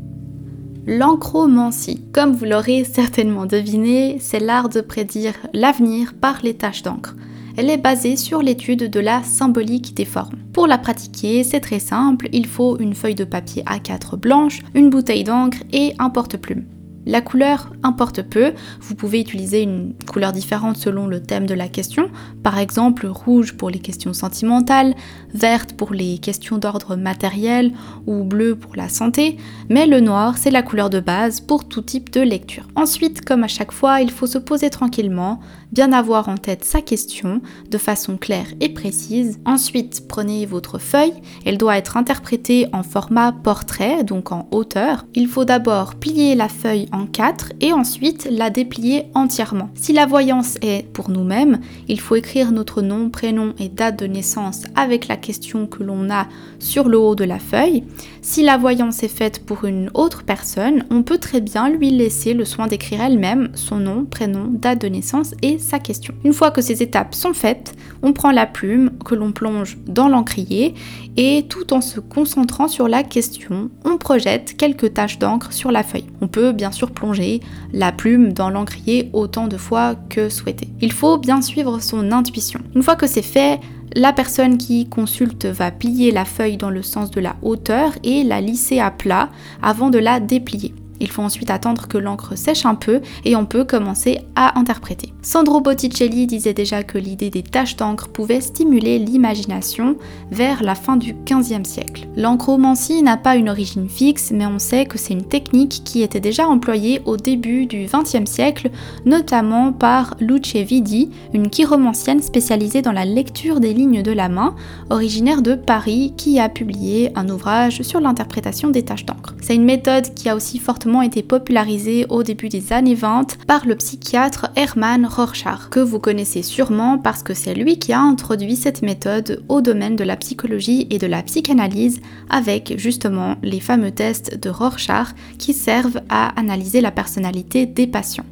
L'encromancie, 0.86 2.02
comme 2.12 2.32
vous 2.32 2.46
l'aurez 2.46 2.84
certainement 2.84 3.46
deviné, 3.46 4.16
c'est 4.20 4.40
l'art 4.40 4.68
de 4.68 4.80
prédire 4.80 5.34
l'avenir 5.52 6.14
par 6.14 6.38
les 6.42 6.54
taches 6.54 6.82
d'encre. 6.82 7.16
Elle 7.56 7.68
est 7.68 7.76
basée 7.76 8.16
sur 8.16 8.40
l'étude 8.40 8.88
de 8.88 9.00
la 9.00 9.22
symbolique 9.22 9.94
des 9.94 10.04
formes. 10.04 10.38
Pour 10.52 10.66
la 10.66 10.78
pratiquer, 10.78 11.44
c'est 11.44 11.60
très 11.60 11.80
simple, 11.80 12.28
il 12.32 12.46
faut 12.46 12.78
une 12.78 12.94
feuille 12.94 13.14
de 13.14 13.24
papier 13.24 13.62
A4 13.64 14.16
blanche, 14.16 14.60
une 14.74 14.88
bouteille 14.88 15.24
d'encre 15.24 15.58
et 15.72 15.92
un 15.98 16.10
porte-plume. 16.10 16.64
La 17.10 17.20
couleur 17.20 17.72
importe 17.82 18.22
peu, 18.22 18.52
vous 18.80 18.94
pouvez 18.94 19.20
utiliser 19.20 19.62
une 19.62 19.94
couleur 20.08 20.30
différente 20.30 20.76
selon 20.76 21.08
le 21.08 21.20
thème 21.20 21.44
de 21.44 21.54
la 21.54 21.66
question, 21.66 22.08
par 22.44 22.56
exemple 22.56 23.08
rouge 23.08 23.54
pour 23.56 23.68
les 23.68 23.80
questions 23.80 24.12
sentimentales, 24.12 24.94
verte 25.34 25.72
pour 25.72 25.92
les 25.92 26.18
questions 26.18 26.58
d'ordre 26.58 26.94
matériel 26.94 27.72
ou 28.06 28.22
bleu 28.22 28.54
pour 28.54 28.76
la 28.76 28.88
santé, 28.88 29.38
mais 29.68 29.86
le 29.86 29.98
noir 29.98 30.38
c'est 30.38 30.52
la 30.52 30.62
couleur 30.62 30.88
de 30.88 31.00
base 31.00 31.40
pour 31.40 31.66
tout 31.66 31.82
type 31.82 32.12
de 32.12 32.20
lecture. 32.20 32.68
Ensuite, 32.76 33.24
comme 33.24 33.42
à 33.42 33.48
chaque 33.48 33.72
fois, 33.72 34.00
il 34.00 34.12
faut 34.12 34.28
se 34.28 34.38
poser 34.38 34.70
tranquillement, 34.70 35.40
bien 35.72 35.92
avoir 35.92 36.28
en 36.28 36.36
tête 36.36 36.64
sa 36.64 36.80
question 36.80 37.42
de 37.68 37.78
façon 37.78 38.18
claire 38.18 38.46
et 38.60 38.68
précise. 38.68 39.40
Ensuite, 39.44 40.06
prenez 40.06 40.46
votre 40.46 40.78
feuille, 40.78 41.14
elle 41.44 41.58
doit 41.58 41.76
être 41.76 41.96
interprétée 41.96 42.68
en 42.72 42.84
format 42.84 43.32
portrait, 43.32 44.04
donc 44.04 44.30
en 44.30 44.46
hauteur. 44.52 45.06
Il 45.14 45.26
faut 45.26 45.44
d'abord 45.44 45.96
plier 45.96 46.36
la 46.36 46.48
feuille 46.48 46.86
en 46.92 46.99
quatre 47.06 47.52
et 47.60 47.72
ensuite 47.72 48.28
la 48.30 48.50
déplier 48.50 49.04
entièrement. 49.14 49.70
Si 49.74 49.92
la 49.92 50.06
voyance 50.06 50.56
est 50.62 50.86
pour 50.92 51.10
nous-mêmes, 51.10 51.60
il 51.88 52.00
faut 52.00 52.16
écrire 52.16 52.52
notre 52.52 52.82
nom, 52.82 53.10
prénom 53.10 53.54
et 53.58 53.68
date 53.68 53.98
de 53.98 54.06
naissance 54.06 54.64
avec 54.74 55.08
la 55.08 55.16
question 55.16 55.66
que 55.66 55.82
l'on 55.82 56.10
a 56.10 56.26
sur 56.58 56.88
le 56.88 56.98
haut 56.98 57.14
de 57.14 57.24
la 57.24 57.38
feuille. 57.38 57.84
Si 58.22 58.42
la 58.42 58.58
voyance 58.58 59.02
est 59.02 59.08
faite 59.08 59.44
pour 59.44 59.64
une 59.64 59.90
autre 59.94 60.24
personne, 60.24 60.84
on 60.90 61.02
peut 61.02 61.18
très 61.18 61.40
bien 61.40 61.68
lui 61.68 61.90
laisser 61.90 62.34
le 62.34 62.44
soin 62.44 62.66
d'écrire 62.66 63.02
elle-même 63.02 63.50
son 63.54 63.76
nom, 63.76 64.04
prénom, 64.04 64.48
date 64.50 64.82
de 64.82 64.88
naissance 64.88 65.34
et 65.42 65.58
sa 65.58 65.78
question. 65.78 66.14
Une 66.24 66.32
fois 66.32 66.50
que 66.50 66.62
ces 66.62 66.82
étapes 66.82 67.14
sont 67.14 67.32
faites, 67.32 67.74
on 68.02 68.12
prend 68.12 68.30
la 68.30 68.46
plume 68.46 68.90
que 69.04 69.14
l'on 69.14 69.32
plonge 69.32 69.78
dans 69.86 70.08
l'encrier 70.08 70.74
et 71.16 71.46
tout 71.48 71.72
en 71.72 71.80
se 71.80 72.00
concentrant 72.00 72.68
sur 72.68 72.88
la 72.88 73.02
question, 73.02 73.70
on 73.84 73.96
projette 73.98 74.56
quelques 74.56 74.94
taches 74.94 75.18
d'encre 75.18 75.52
sur 75.52 75.70
la 75.70 75.82
feuille. 75.82 76.06
On 76.20 76.28
peut 76.28 76.52
bien 76.52 76.72
sûr 76.72 76.79
plonger 76.86 77.40
la 77.72 77.92
plume 77.92 78.32
dans 78.32 78.48
l'encrier 78.48 79.10
autant 79.12 79.46
de 79.46 79.56
fois 79.56 79.96
que 80.08 80.28
souhaité. 80.28 80.68
Il 80.80 80.92
faut 80.92 81.18
bien 81.18 81.42
suivre 81.42 81.80
son 81.80 82.12
intuition. 82.12 82.60
Une 82.74 82.82
fois 82.82 82.96
que 82.96 83.06
c'est 83.06 83.22
fait, 83.22 83.60
la 83.94 84.12
personne 84.12 84.56
qui 84.56 84.88
consulte 84.88 85.46
va 85.46 85.70
plier 85.70 86.12
la 86.12 86.24
feuille 86.24 86.56
dans 86.56 86.70
le 86.70 86.82
sens 86.82 87.10
de 87.10 87.20
la 87.20 87.36
hauteur 87.42 87.92
et 88.04 88.22
la 88.22 88.40
lisser 88.40 88.78
à 88.78 88.90
plat 88.90 89.30
avant 89.62 89.90
de 89.90 89.98
la 89.98 90.20
déplier. 90.20 90.74
Il 91.00 91.10
faut 91.10 91.22
ensuite 91.22 91.50
attendre 91.50 91.88
que 91.88 91.98
l'encre 91.98 92.36
sèche 92.36 92.66
un 92.66 92.74
peu 92.74 93.00
et 93.24 93.36
on 93.36 93.46
peut 93.46 93.64
commencer 93.64 94.20
à 94.36 94.58
interpréter. 94.58 95.12
Sandro 95.22 95.60
Botticelli 95.60 96.26
disait 96.26 96.54
déjà 96.54 96.82
que 96.82 96.98
l'idée 96.98 97.30
des 97.30 97.42
taches 97.42 97.76
d'encre 97.76 98.08
pouvait 98.08 98.40
stimuler 98.40 98.98
l'imagination 98.98 99.96
vers 100.30 100.62
la 100.62 100.74
fin 100.74 100.96
du 100.96 101.14
XVe 101.26 101.64
siècle. 101.64 102.08
L'encromancie 102.16 103.02
n'a 103.02 103.16
pas 103.16 103.36
une 103.36 103.48
origine 103.48 103.88
fixe, 103.88 104.30
mais 104.30 104.46
on 104.46 104.58
sait 104.58 104.86
que 104.86 104.98
c'est 104.98 105.14
une 105.14 105.26
technique 105.26 105.82
qui 105.84 106.02
était 106.02 106.20
déjà 106.20 106.46
employée 106.46 107.00
au 107.04 107.16
début 107.16 107.66
du 107.66 107.86
XXe 107.86 108.30
siècle, 108.30 108.70
notamment 109.04 109.72
par 109.72 110.14
Luce 110.20 110.56
Vidi, 110.56 111.10
une 111.32 111.50
chiromancienne 111.50 112.22
spécialisée 112.22 112.82
dans 112.82 112.92
la 112.92 113.04
lecture 113.04 113.60
des 113.60 113.72
lignes 113.72 114.02
de 114.02 114.12
la 114.12 114.28
main, 114.28 114.54
originaire 114.90 115.42
de 115.42 115.54
Paris, 115.54 116.14
qui 116.16 116.38
a 116.38 116.48
publié 116.48 117.10
un 117.14 117.28
ouvrage 117.28 117.82
sur 117.82 118.00
l'interprétation 118.00 118.68
des 118.68 118.82
taches 118.82 119.06
d'encre. 119.06 119.34
C'est 119.40 119.54
une 119.54 119.64
méthode 119.64 120.12
qui 120.14 120.28
a 120.28 120.36
aussi 120.36 120.58
fortement 120.58 120.89
été 121.00 121.22
popularisé 121.22 122.06
au 122.08 122.22
début 122.22 122.48
des 122.48 122.72
années 122.72 122.94
20 122.94 123.38
par 123.46 123.66
le 123.66 123.76
psychiatre 123.76 124.48
Hermann 124.56 125.06
Rorschach, 125.06 125.70
que 125.70 125.80
vous 125.80 126.00
connaissez 126.00 126.42
sûrement 126.42 126.98
parce 126.98 127.22
que 127.22 127.34
c'est 127.34 127.54
lui 127.54 127.78
qui 127.78 127.92
a 127.92 128.00
introduit 128.00 128.56
cette 128.56 128.82
méthode 128.82 129.42
au 129.48 129.60
domaine 129.60 129.96
de 129.96 130.04
la 130.04 130.16
psychologie 130.16 130.86
et 130.90 130.98
de 130.98 131.06
la 131.06 131.22
psychanalyse 131.22 132.00
avec 132.28 132.74
justement 132.76 133.36
les 133.42 133.60
fameux 133.60 133.92
tests 133.92 134.38
de 134.38 134.50
Rorschach 134.50 135.14
qui 135.38 135.54
servent 135.54 136.00
à 136.08 136.38
analyser 136.38 136.80
la 136.80 136.90
personnalité 136.90 137.66
des 137.66 137.86
patients. 137.86 138.26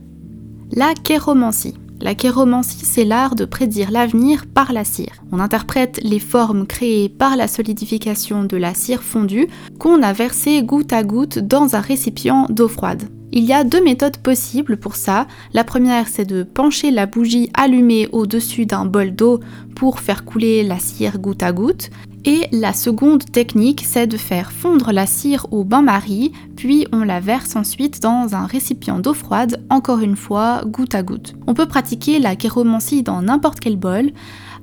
La 0.72 0.92
kéromancie. 0.94 1.74
La 2.00 2.14
kéromancie, 2.14 2.84
c'est 2.84 3.04
l'art 3.04 3.34
de 3.34 3.44
prédire 3.44 3.90
l'avenir 3.90 4.46
par 4.46 4.72
la 4.72 4.84
cire. 4.84 5.22
On 5.32 5.40
interprète 5.40 5.98
les 6.04 6.20
formes 6.20 6.66
créées 6.66 7.08
par 7.08 7.36
la 7.36 7.48
solidification 7.48 8.44
de 8.44 8.56
la 8.56 8.72
cire 8.72 9.02
fondue 9.02 9.48
qu'on 9.80 10.02
a 10.02 10.12
versée 10.12 10.62
goutte 10.62 10.92
à 10.92 11.02
goutte 11.02 11.40
dans 11.40 11.74
un 11.74 11.80
récipient 11.80 12.46
d'eau 12.50 12.68
froide. 12.68 13.08
Il 13.32 13.44
y 13.44 13.52
a 13.52 13.62
deux 13.62 13.82
méthodes 13.82 14.16
possibles 14.18 14.78
pour 14.78 14.96
ça. 14.96 15.26
La 15.52 15.64
première, 15.64 16.08
c'est 16.08 16.24
de 16.24 16.44
pencher 16.44 16.90
la 16.90 17.06
bougie 17.06 17.50
allumée 17.52 18.08
au-dessus 18.12 18.64
d'un 18.64 18.86
bol 18.86 19.14
d'eau 19.14 19.40
pour 19.74 20.00
faire 20.00 20.24
couler 20.24 20.62
la 20.62 20.78
cire 20.78 21.18
goutte 21.18 21.42
à 21.42 21.52
goutte. 21.52 21.90
Et 22.24 22.46
la 22.52 22.72
seconde 22.72 23.24
technique, 23.30 23.84
c'est 23.86 24.06
de 24.06 24.16
faire 24.16 24.52
fondre 24.52 24.92
la 24.92 25.06
cire 25.06 25.46
au 25.50 25.64
bain-marie, 25.64 26.32
puis 26.56 26.86
on 26.92 27.04
la 27.04 27.20
verse 27.20 27.56
ensuite 27.56 28.02
dans 28.02 28.34
un 28.34 28.46
récipient 28.46 28.98
d'eau 28.98 29.14
froide, 29.14 29.62
encore 29.70 30.00
une 30.00 30.16
fois, 30.16 30.62
goutte 30.66 30.94
à 30.94 31.02
goutte. 31.02 31.34
On 31.46 31.54
peut 31.54 31.66
pratiquer 31.66 32.18
la 32.18 32.36
kéromancie 32.36 33.02
dans 33.02 33.22
n'importe 33.22 33.60
quel 33.60 33.76
bol. 33.76 34.10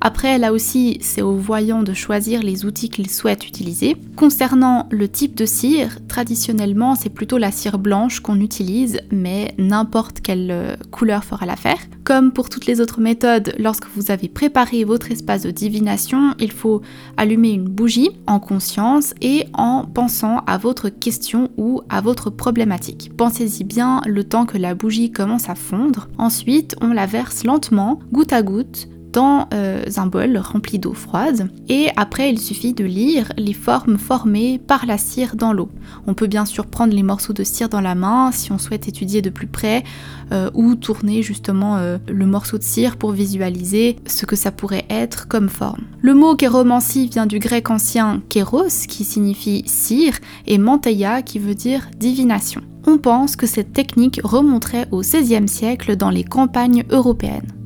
Après, 0.06 0.38
là 0.38 0.52
aussi, 0.52 0.98
c'est 1.00 1.20
au 1.20 1.34
voyant 1.34 1.82
de 1.82 1.92
choisir 1.92 2.40
les 2.40 2.64
outils 2.64 2.90
qu'il 2.90 3.10
souhaite 3.10 3.44
utiliser. 3.44 3.96
Concernant 4.14 4.86
le 4.92 5.08
type 5.08 5.34
de 5.34 5.44
cire, 5.44 5.98
traditionnellement, 6.06 6.94
c'est 6.94 7.10
plutôt 7.10 7.38
la 7.38 7.50
cire 7.50 7.80
blanche 7.80 8.20
qu'on 8.20 8.38
utilise, 8.38 9.00
mais 9.10 9.52
n'importe 9.58 10.20
quelle 10.20 10.52
euh, 10.52 10.76
couleur 10.92 11.24
fera 11.24 11.44
l'affaire. 11.44 11.78
Comme 12.04 12.30
pour 12.30 12.50
toutes 12.50 12.66
les 12.66 12.80
autres 12.80 13.00
méthodes, 13.00 13.52
lorsque 13.58 13.88
vous 13.96 14.12
avez 14.12 14.28
préparé 14.28 14.84
votre 14.84 15.10
espace 15.10 15.42
de 15.42 15.50
divination, 15.50 16.36
il 16.38 16.52
faut 16.52 16.82
allumer 17.16 17.50
une 17.50 17.68
bougie 17.68 18.10
en 18.28 18.38
conscience 18.38 19.12
et 19.20 19.46
en 19.54 19.86
pensant 19.86 20.44
à 20.46 20.56
votre 20.56 20.88
question 20.88 21.50
ou 21.56 21.80
à 21.88 22.00
votre 22.00 22.30
problématique. 22.30 23.10
Pensez-y 23.16 23.64
bien 23.64 24.02
le 24.06 24.22
temps 24.22 24.46
que 24.46 24.56
la 24.56 24.76
bougie 24.76 25.10
commence 25.10 25.48
à 25.48 25.56
fondre. 25.56 26.06
Ensuite, 26.16 26.76
on 26.80 26.92
la 26.92 27.06
verse 27.06 27.42
lentement, 27.42 27.98
goutte 28.12 28.32
à 28.32 28.42
goutte, 28.42 28.86
dans 29.16 29.48
euh, 29.54 29.82
un 29.96 30.06
bol 30.06 30.36
rempli 30.36 30.78
d'eau 30.78 30.92
froide 30.92 31.48
et 31.70 31.88
après 31.96 32.28
il 32.30 32.38
suffit 32.38 32.74
de 32.74 32.84
lire 32.84 33.32
les 33.38 33.54
formes 33.54 33.96
formées 33.96 34.58
par 34.58 34.84
la 34.84 34.98
cire 34.98 35.36
dans 35.36 35.54
l'eau. 35.54 35.70
On 36.06 36.12
peut 36.12 36.26
bien 36.26 36.44
sûr 36.44 36.66
prendre 36.66 36.92
les 36.92 37.02
morceaux 37.02 37.32
de 37.32 37.42
cire 37.42 37.70
dans 37.70 37.80
la 37.80 37.94
main 37.94 38.30
si 38.30 38.52
on 38.52 38.58
souhaite 38.58 38.88
étudier 38.88 39.22
de 39.22 39.30
plus 39.30 39.46
près 39.46 39.84
euh, 40.32 40.50
ou 40.52 40.74
tourner 40.74 41.22
justement 41.22 41.78
euh, 41.78 41.96
le 42.06 42.26
morceau 42.26 42.58
de 42.58 42.62
cire 42.62 42.98
pour 42.98 43.12
visualiser 43.12 43.96
ce 44.06 44.26
que 44.26 44.36
ça 44.36 44.50
pourrait 44.50 44.84
être 44.90 45.28
comme 45.28 45.48
forme. 45.48 45.84
Le 46.02 46.12
mot 46.12 46.36
kéromancie 46.36 47.08
vient 47.08 47.26
du 47.26 47.38
grec 47.38 47.70
ancien 47.70 48.20
kéros 48.28 48.86
qui 48.86 49.02
signifie 49.04 49.62
cire 49.66 50.18
et 50.46 50.58
manteia 50.58 51.22
qui 51.22 51.38
veut 51.38 51.54
dire 51.54 51.88
divination. 51.96 52.60
On 52.86 52.98
pense 52.98 53.34
que 53.34 53.46
cette 53.46 53.72
technique 53.72 54.20
remonterait 54.22 54.88
au 54.90 55.00
XVIe 55.00 55.48
siècle 55.48 55.96
dans 55.96 56.10
les 56.10 56.22
campagnes 56.22 56.84
européennes. 56.90 57.56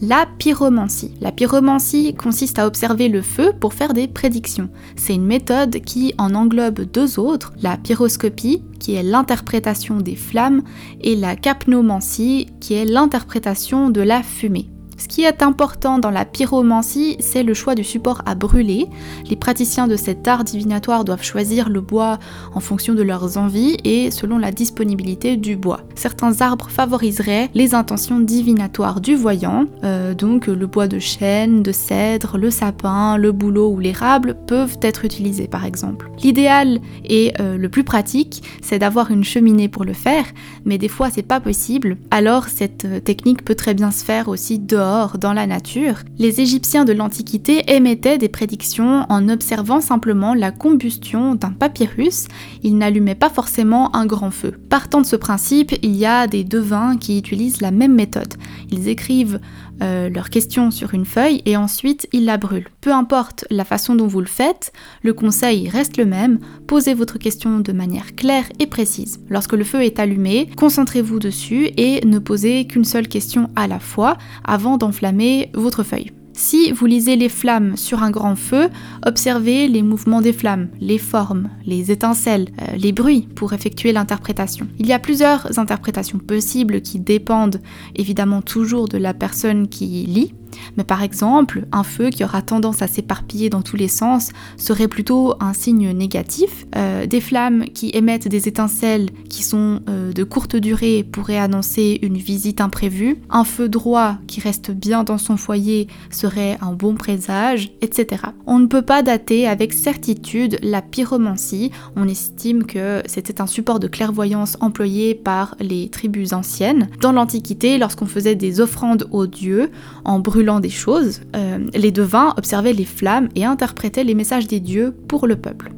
La 0.00 0.26
pyromancie. 0.38 1.12
La 1.20 1.32
pyromancie 1.32 2.14
consiste 2.14 2.60
à 2.60 2.68
observer 2.68 3.08
le 3.08 3.20
feu 3.20 3.52
pour 3.58 3.74
faire 3.74 3.94
des 3.94 4.06
prédictions. 4.06 4.68
C'est 4.94 5.14
une 5.14 5.26
méthode 5.26 5.80
qui 5.80 6.14
en 6.18 6.36
englobe 6.36 6.82
deux 6.82 7.18
autres, 7.18 7.52
la 7.62 7.76
pyroscopie, 7.76 8.62
qui 8.78 8.94
est 8.94 9.02
l'interprétation 9.02 9.96
des 9.96 10.14
flammes, 10.14 10.62
et 11.00 11.16
la 11.16 11.34
capnomancie, 11.34 12.46
qui 12.60 12.74
est 12.74 12.84
l'interprétation 12.84 13.90
de 13.90 14.00
la 14.00 14.22
fumée. 14.22 14.70
Ce 14.98 15.06
qui 15.06 15.22
est 15.22 15.42
important 15.42 16.00
dans 16.00 16.10
la 16.10 16.24
pyromancie, 16.24 17.16
c'est 17.20 17.44
le 17.44 17.54
choix 17.54 17.76
du 17.76 17.84
support 17.84 18.22
à 18.26 18.34
brûler. 18.34 18.88
Les 19.30 19.36
praticiens 19.36 19.86
de 19.86 19.94
cet 19.94 20.26
art 20.26 20.42
divinatoire 20.42 21.04
doivent 21.04 21.22
choisir 21.22 21.68
le 21.68 21.80
bois 21.80 22.18
en 22.52 22.58
fonction 22.58 22.94
de 22.94 23.02
leurs 23.02 23.38
envies 23.38 23.76
et 23.84 24.10
selon 24.10 24.38
la 24.38 24.50
disponibilité 24.50 25.36
du 25.36 25.54
bois. 25.56 25.82
Certains 25.94 26.40
arbres 26.40 26.68
favoriseraient 26.68 27.48
les 27.54 27.76
intentions 27.76 28.18
divinatoires 28.18 29.00
du 29.00 29.14
voyant, 29.14 29.66
euh, 29.84 30.14
donc 30.14 30.48
le 30.48 30.66
bois 30.66 30.88
de 30.88 30.98
chêne, 30.98 31.62
de 31.62 31.70
cèdre, 31.70 32.36
le 32.36 32.50
sapin, 32.50 33.16
le 33.18 33.30
bouleau 33.30 33.70
ou 33.70 33.78
l'érable 33.78 34.36
peuvent 34.48 34.78
être 34.82 35.04
utilisés 35.04 35.46
par 35.46 35.64
exemple. 35.64 36.10
L'idéal 36.24 36.80
et 37.04 37.34
euh, 37.38 37.56
le 37.56 37.68
plus 37.68 37.84
pratique, 37.84 38.42
c'est 38.62 38.80
d'avoir 38.80 39.12
une 39.12 39.22
cheminée 39.22 39.68
pour 39.68 39.84
le 39.84 39.92
faire, 39.92 40.24
mais 40.64 40.76
des 40.76 40.88
fois 40.88 41.08
c'est 41.08 41.22
pas 41.22 41.38
possible, 41.38 41.98
alors 42.10 42.48
cette 42.48 42.84
euh, 42.84 42.98
technique 42.98 43.44
peut 43.44 43.54
très 43.54 43.74
bien 43.74 43.92
se 43.92 44.04
faire 44.04 44.26
aussi 44.26 44.58
dehors 44.58 44.87
dans 44.88 45.32
la 45.32 45.46
nature, 45.46 45.96
les 46.18 46.40
Égyptiens 46.40 46.84
de 46.84 46.92
l'Antiquité 46.92 47.74
émettaient 47.74 48.16
des 48.16 48.28
prédictions 48.28 49.04
en 49.08 49.28
observant 49.28 49.80
simplement 49.80 50.34
la 50.34 50.50
combustion 50.50 51.34
d'un 51.34 51.50
papyrus, 51.50 52.26
ils 52.62 52.76
n'allumaient 52.76 53.14
pas 53.14 53.28
forcément 53.28 53.94
un 53.94 54.06
grand 54.06 54.30
feu. 54.30 54.54
Partant 54.70 55.00
de 55.00 55.06
ce 55.06 55.16
principe, 55.16 55.74
il 55.82 55.94
y 55.94 56.06
a 56.06 56.26
des 56.26 56.42
devins 56.42 56.96
qui 56.96 57.18
utilisent 57.18 57.60
la 57.60 57.70
même 57.70 57.94
méthode. 57.94 58.34
Ils 58.70 58.88
écrivent 58.88 59.40
euh, 59.82 60.08
leurs 60.08 60.30
questions 60.30 60.70
sur 60.70 60.94
une 60.94 61.04
feuille 61.04 61.42
et 61.44 61.56
ensuite 61.56 62.08
ils 62.12 62.24
la 62.24 62.36
brûlent. 62.36 62.68
Peu 62.80 62.92
importe 62.92 63.44
la 63.50 63.64
façon 63.64 63.94
dont 63.94 64.06
vous 64.06 64.20
le 64.20 64.26
faites, 64.26 64.72
le 65.02 65.12
conseil 65.12 65.68
reste 65.68 65.96
le 65.96 66.06
même, 66.06 66.38
posez 66.66 66.94
votre 66.94 67.18
question 67.18 67.60
de 67.60 67.72
manière 67.72 68.14
claire 68.14 68.48
et 68.58 68.66
précise. 68.66 69.20
Lorsque 69.28 69.52
le 69.52 69.64
feu 69.64 69.82
est 69.82 69.98
allumé, 69.98 70.48
concentrez-vous 70.56 71.18
dessus 71.18 71.70
et 71.76 72.04
ne 72.04 72.18
posez 72.18 72.66
qu'une 72.66 72.84
seule 72.84 73.08
question 73.08 73.50
à 73.56 73.66
la 73.66 73.78
fois 73.78 74.16
avant 74.44 74.76
d'enflammer 74.76 75.50
votre 75.54 75.82
feuille. 75.82 76.12
Si 76.40 76.70
vous 76.70 76.86
lisez 76.86 77.16
les 77.16 77.28
flammes 77.28 77.76
sur 77.76 78.04
un 78.04 78.12
grand 78.12 78.36
feu, 78.36 78.68
observez 79.04 79.66
les 79.66 79.82
mouvements 79.82 80.20
des 80.20 80.32
flammes, 80.32 80.68
les 80.80 80.96
formes, 80.96 81.50
les 81.66 81.90
étincelles, 81.90 82.46
euh, 82.62 82.76
les 82.76 82.92
bruits 82.92 83.26
pour 83.34 83.54
effectuer 83.54 83.90
l'interprétation. 83.90 84.68
Il 84.78 84.86
y 84.86 84.92
a 84.92 85.00
plusieurs 85.00 85.58
interprétations 85.58 86.20
possibles 86.20 86.80
qui 86.80 87.00
dépendent 87.00 87.60
évidemment 87.96 88.40
toujours 88.40 88.86
de 88.86 88.98
la 88.98 89.14
personne 89.14 89.66
qui 89.66 90.06
lit, 90.06 90.32
mais 90.76 90.84
par 90.84 91.02
exemple, 91.02 91.66
un 91.72 91.82
feu 91.82 92.10
qui 92.10 92.24
aura 92.24 92.42
tendance 92.42 92.82
à 92.82 92.86
s'éparpiller 92.86 93.50
dans 93.50 93.62
tous 93.62 93.76
les 93.76 93.88
sens 93.88 94.30
serait 94.56 94.88
plutôt 94.88 95.34
un 95.40 95.52
signe 95.52 95.90
négatif. 95.90 96.66
Euh, 96.76 97.06
des 97.06 97.20
flammes 97.20 97.64
qui 97.64 97.90
émettent 97.94 98.28
des 98.28 98.48
étincelles 98.48 99.10
qui 99.28 99.42
sont 99.42 99.80
euh, 99.88 100.12
de 100.12 100.24
courte 100.24 100.56
durée 100.56 101.04
pourraient 101.04 101.38
annoncer 101.38 101.98
une 102.02 102.16
visite 102.16 102.60
imprévue. 102.60 103.16
Un 103.30 103.44
feu 103.44 103.68
droit 103.68 104.16
qui 104.26 104.40
reste 104.40 104.70
bien 104.70 105.04
dans 105.04 105.18
son 105.18 105.36
foyer 105.36 105.88
serait 106.10 106.58
un 106.60 106.72
bon 106.72 106.94
présage, 106.94 107.70
etc. 107.80 108.22
On 108.46 108.58
ne 108.58 108.66
peut 108.66 108.82
pas 108.82 109.02
dater 109.02 109.46
avec 109.46 109.72
certitude 109.72 110.58
la 110.62 110.82
pyromancie. 110.82 111.70
On 111.96 112.08
estime 112.08 112.64
que 112.64 113.02
c'était 113.06 113.40
un 113.40 113.46
support 113.46 113.80
de 113.80 113.88
clairvoyance 113.88 114.56
employé 114.60 115.14
par 115.14 115.54
les 115.60 115.88
tribus 115.88 116.32
anciennes. 116.32 116.88
Dans 117.00 117.12
l'Antiquité, 117.12 117.78
lorsqu'on 117.78 118.06
faisait 118.06 118.34
des 118.34 118.60
offrandes 118.60 119.08
aux 119.10 119.26
dieux 119.26 119.70
en 120.04 120.18
brûlant 120.18 120.47
des 120.60 120.70
choses, 120.70 121.20
euh, 121.36 121.58
les 121.74 121.92
devins 121.92 122.34
observaient 122.36 122.72
les 122.72 122.84
flammes 122.84 123.28
et 123.34 123.44
interprétaient 123.44 124.04
les 124.04 124.14
messages 124.14 124.46
des 124.46 124.60
dieux 124.60 124.94
pour 125.06 125.26
le 125.26 125.36
peuple. 125.36 125.70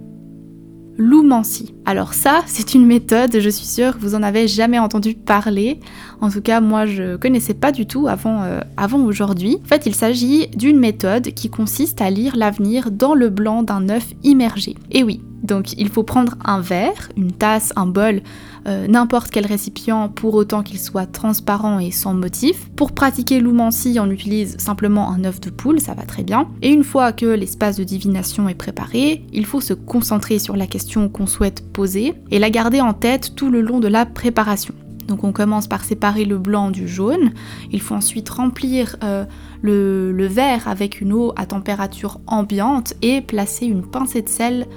Loumancie. 0.96 1.74
Alors 1.84 2.14
ça, 2.14 2.42
c'est 2.46 2.74
une 2.74 2.86
méthode, 2.86 3.38
je 3.38 3.48
suis 3.48 3.66
sûre 3.66 3.96
que 3.96 4.00
vous 4.00 4.14
en 4.14 4.22
avez 4.22 4.48
jamais 4.48 4.78
entendu 4.78 5.14
parler. 5.14 5.80
En 6.20 6.30
tout 6.30 6.40
cas, 6.40 6.60
moi 6.60 6.86
je 6.86 7.16
connaissais 7.16 7.54
pas 7.54 7.72
du 7.72 7.86
tout 7.86 8.06
avant, 8.06 8.42
euh, 8.42 8.60
avant 8.76 9.00
aujourd'hui. 9.00 9.58
En 9.64 9.68
fait, 9.68 9.86
il 9.86 9.94
s'agit 9.94 10.48
d'une 10.48 10.78
méthode 10.78 11.32
qui 11.34 11.50
consiste 11.50 12.00
à 12.00 12.10
lire 12.10 12.36
l'avenir 12.36 12.90
dans 12.90 13.14
le 13.14 13.28
blanc 13.28 13.62
d'un 13.62 13.88
œuf 13.88 14.08
immergé. 14.22 14.76
Et 14.90 15.02
oui, 15.02 15.20
donc 15.42 15.72
il 15.78 15.88
faut 15.88 16.02
prendre 16.02 16.34
un 16.44 16.60
verre, 16.60 17.08
une 17.16 17.32
tasse, 17.32 17.72
un 17.76 17.86
bol, 17.86 18.22
euh, 18.66 18.86
n'importe 18.86 19.30
quel 19.30 19.46
récipient 19.46 20.08
pour 20.08 20.34
autant 20.34 20.62
qu'il 20.62 20.78
soit 20.78 21.06
transparent 21.06 21.78
et 21.78 21.90
sans 21.90 22.14
motif. 22.14 22.68
Pour 22.76 22.92
pratiquer 22.92 23.40
l'oumancie, 23.40 23.98
on 24.00 24.10
utilise 24.10 24.58
simplement 24.58 25.10
un 25.10 25.24
œuf 25.24 25.40
de 25.40 25.50
poule, 25.50 25.80
ça 25.80 25.94
va 25.94 26.02
très 26.02 26.22
bien. 26.22 26.48
Et 26.62 26.70
une 26.70 26.84
fois 26.84 27.12
que 27.12 27.26
l'espace 27.26 27.76
de 27.76 27.84
divination 27.84 28.48
est 28.48 28.54
préparé, 28.54 29.24
il 29.32 29.46
faut 29.46 29.60
se 29.60 29.74
concentrer 29.74 30.38
sur 30.38 30.56
la 30.56 30.66
question 30.66 31.08
qu'on 31.08 31.26
souhaite 31.26 31.72
poser 31.72 32.14
et 32.30 32.38
la 32.38 32.50
garder 32.50 32.80
en 32.80 32.92
tête 32.92 33.34
tout 33.34 33.50
le 33.50 33.60
long 33.60 33.80
de 33.80 33.88
la 33.88 34.04
préparation. 34.06 34.74
Donc 35.10 35.24
on 35.24 35.32
commence 35.32 35.66
par 35.66 35.84
séparer 35.84 36.24
le 36.24 36.38
blanc 36.38 36.70
du 36.70 36.86
jaune. 36.86 37.32
Il 37.72 37.80
faut 37.80 37.96
ensuite 37.96 38.28
remplir 38.28 38.94
euh, 39.02 39.24
le, 39.60 40.26
verre 40.26 40.68
avec 40.68 41.00
une 41.00 41.12
eau 41.12 41.32
à 41.34 41.46
température 41.46 42.20
ambiante 42.28 42.94
et 43.02 43.20
placer 43.20 43.66
une 43.66 43.82
pincée 43.82 44.22
de 44.22 44.28
sel 44.28 44.68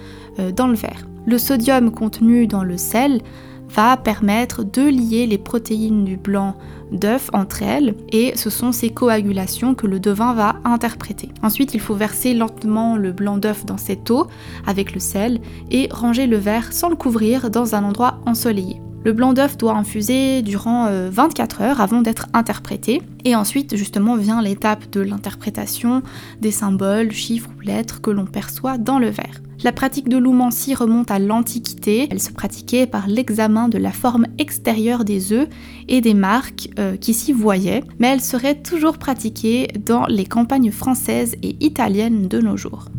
dans 0.55 0.67
le 0.67 0.75
verre. 0.75 1.07
Le 1.25 1.37
sodium 1.37 1.91
contenu 1.91 2.47
dans 2.47 2.63
le 2.63 2.77
sel 2.77 3.21
va 3.69 3.97
permettre 3.97 4.63
de 4.63 4.81
lier 4.81 5.25
les 5.25 5.37
protéines 5.37 6.03
du 6.03 6.17
blanc 6.17 6.55
d'œuf 6.91 7.29
entre 7.33 7.63
elles 7.63 7.95
et 8.11 8.33
ce 8.35 8.49
sont 8.49 8.71
ces 8.71 8.89
coagulations 8.89 9.73
que 9.73 9.87
le 9.87 9.99
devin 9.99 10.33
va 10.33 10.57
interpréter. 10.63 11.29
Ensuite, 11.41 11.73
il 11.73 11.79
faut 11.79 11.95
verser 11.95 12.33
lentement 12.33 12.95
le 12.95 13.11
blanc 13.11 13.37
d'œuf 13.37 13.65
dans 13.65 13.77
cette 13.77 14.11
eau 14.11 14.27
avec 14.67 14.93
le 14.93 14.99
sel 14.99 15.39
et 15.71 15.89
ranger 15.91 16.27
le 16.27 16.37
verre 16.37 16.71
sans 16.71 16.89
le 16.89 16.95
couvrir 16.95 17.49
dans 17.49 17.73
un 17.73 17.83
endroit 17.83 18.19
ensoleillé. 18.25 18.79
Le 19.03 19.11
blanc 19.11 19.33
d'œuf 19.33 19.57
doit 19.57 19.73
infuser 19.73 20.41
durant 20.43 20.89
24 21.09 21.61
euh, 21.61 21.65
heures 21.65 21.81
avant 21.81 22.01
d'être 22.01 22.27
interprété. 22.33 23.01
Et 23.25 23.35
ensuite, 23.35 23.75
justement, 23.75 24.15
vient 24.15 24.41
l'étape 24.41 24.89
de 24.91 25.01
l'interprétation 25.01 26.03
des 26.39 26.51
symboles, 26.51 27.11
chiffres 27.11 27.49
ou 27.57 27.61
lettres 27.61 27.99
que 27.99 28.11
l'on 28.11 28.25
perçoit 28.25 28.77
dans 28.77 28.99
le 28.99 29.09
verre. 29.09 29.42
La 29.61 29.71
pratique 29.71 30.09
de 30.09 30.17
l'oumancie 30.17 30.73
remonte 30.73 31.11
à 31.11 31.19
l'Antiquité. 31.19 32.07
Elle 32.09 32.19
se 32.19 32.31
pratiquait 32.31 32.87
par 32.87 33.07
l'examen 33.07 33.69
de 33.69 33.77
la 33.77 33.91
forme 33.91 34.25
extérieure 34.37 35.05
des 35.05 35.31
œufs 35.31 35.47
et 35.87 36.01
des 36.01 36.13
marques 36.13 36.69
euh, 36.79 36.97
qui 36.97 37.13
s'y 37.13 37.33
voyaient, 37.33 37.83
mais 37.99 38.07
elle 38.07 38.21
serait 38.21 38.61
toujours 38.61 38.97
pratiquée 38.97 39.67
dans 39.85 40.05
les 40.07 40.25
campagnes 40.25 40.71
françaises 40.71 41.35
et 41.43 41.55
italiennes 41.59 42.27
de 42.27 42.39
nos 42.39 42.57
jours. 42.57 42.89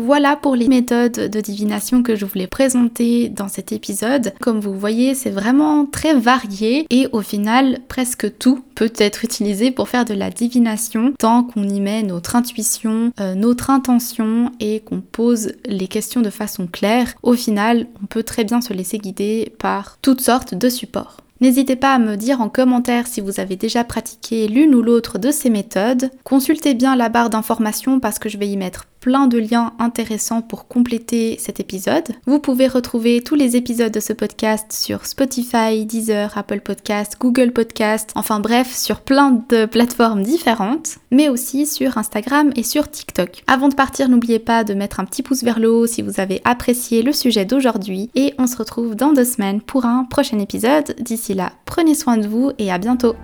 Voilà 0.00 0.34
pour 0.34 0.56
les 0.56 0.66
méthodes 0.66 1.28
de 1.28 1.40
divination 1.42 2.02
que 2.02 2.16
je 2.16 2.24
voulais 2.24 2.46
présenter 2.46 3.28
dans 3.28 3.48
cet 3.48 3.70
épisode. 3.70 4.32
Comme 4.40 4.58
vous 4.58 4.72
voyez, 4.72 5.14
c'est 5.14 5.28
vraiment 5.28 5.84
très 5.84 6.14
varié 6.14 6.86
et 6.88 7.06
au 7.12 7.20
final, 7.20 7.80
presque 7.86 8.38
tout 8.38 8.64
peut 8.74 8.92
être 8.96 9.26
utilisé 9.26 9.70
pour 9.70 9.90
faire 9.90 10.06
de 10.06 10.14
la 10.14 10.30
divination 10.30 11.12
tant 11.18 11.42
qu'on 11.44 11.68
y 11.68 11.80
met 11.80 12.02
notre 12.02 12.34
intuition, 12.34 13.12
euh, 13.20 13.34
notre 13.34 13.68
intention 13.68 14.52
et 14.58 14.80
qu'on 14.80 15.02
pose 15.02 15.52
les 15.66 15.86
questions 15.86 16.22
de 16.22 16.30
façon 16.30 16.66
claire. 16.66 17.12
Au 17.22 17.34
final, 17.34 17.86
on 18.02 18.06
peut 18.06 18.22
très 18.22 18.44
bien 18.44 18.62
se 18.62 18.72
laisser 18.72 18.96
guider 18.96 19.52
par 19.58 19.98
toutes 20.00 20.22
sortes 20.22 20.54
de 20.54 20.70
supports. 20.70 21.18
N'hésitez 21.40 21.76
pas 21.76 21.94
à 21.94 21.98
me 21.98 22.16
dire 22.16 22.42
en 22.42 22.50
commentaire 22.50 23.06
si 23.06 23.22
vous 23.22 23.40
avez 23.40 23.56
déjà 23.56 23.82
pratiqué 23.82 24.46
l'une 24.46 24.74
ou 24.74 24.82
l'autre 24.82 25.18
de 25.18 25.30
ces 25.30 25.48
méthodes. 25.48 26.10
Consultez 26.22 26.74
bien 26.74 26.96
la 26.96 27.08
barre 27.08 27.30
d'informations 27.30 27.98
parce 27.98 28.18
que 28.18 28.28
je 28.28 28.36
vais 28.36 28.48
y 28.48 28.58
mettre 28.58 28.86
plein 29.00 29.26
de 29.26 29.38
liens 29.38 29.72
intéressants 29.78 30.42
pour 30.42 30.68
compléter 30.68 31.36
cet 31.38 31.60
épisode. 31.60 32.04
Vous 32.26 32.38
pouvez 32.38 32.68
retrouver 32.68 33.22
tous 33.22 33.34
les 33.34 33.56
épisodes 33.56 33.92
de 33.92 34.00
ce 34.00 34.12
podcast 34.12 34.72
sur 34.72 35.06
Spotify, 35.06 35.84
Deezer, 35.86 36.36
Apple 36.36 36.60
Podcast, 36.60 37.16
Google 37.18 37.52
Podcast, 37.52 38.10
enfin 38.14 38.40
bref, 38.40 38.74
sur 38.74 39.00
plein 39.00 39.42
de 39.48 39.64
plateformes 39.64 40.22
différentes, 40.22 40.98
mais 41.10 41.28
aussi 41.28 41.66
sur 41.66 41.98
Instagram 41.98 42.52
et 42.56 42.62
sur 42.62 42.90
TikTok. 42.90 43.42
Avant 43.46 43.68
de 43.68 43.74
partir, 43.74 44.08
n'oubliez 44.08 44.38
pas 44.38 44.64
de 44.64 44.74
mettre 44.74 45.00
un 45.00 45.04
petit 45.04 45.22
pouce 45.22 45.42
vers 45.42 45.58
le 45.58 45.70
haut 45.70 45.86
si 45.86 46.02
vous 46.02 46.20
avez 46.20 46.40
apprécié 46.44 47.02
le 47.02 47.12
sujet 47.12 47.44
d'aujourd'hui 47.44 48.10
et 48.14 48.34
on 48.38 48.46
se 48.46 48.56
retrouve 48.56 48.94
dans 48.94 49.12
deux 49.12 49.24
semaines 49.24 49.60
pour 49.60 49.86
un 49.86 50.04
prochain 50.04 50.38
épisode. 50.38 50.94
D'ici 51.00 51.34
là, 51.34 51.52
prenez 51.64 51.94
soin 51.94 52.16
de 52.16 52.26
vous 52.26 52.52
et 52.58 52.70
à 52.70 52.78
bientôt. 52.78 53.14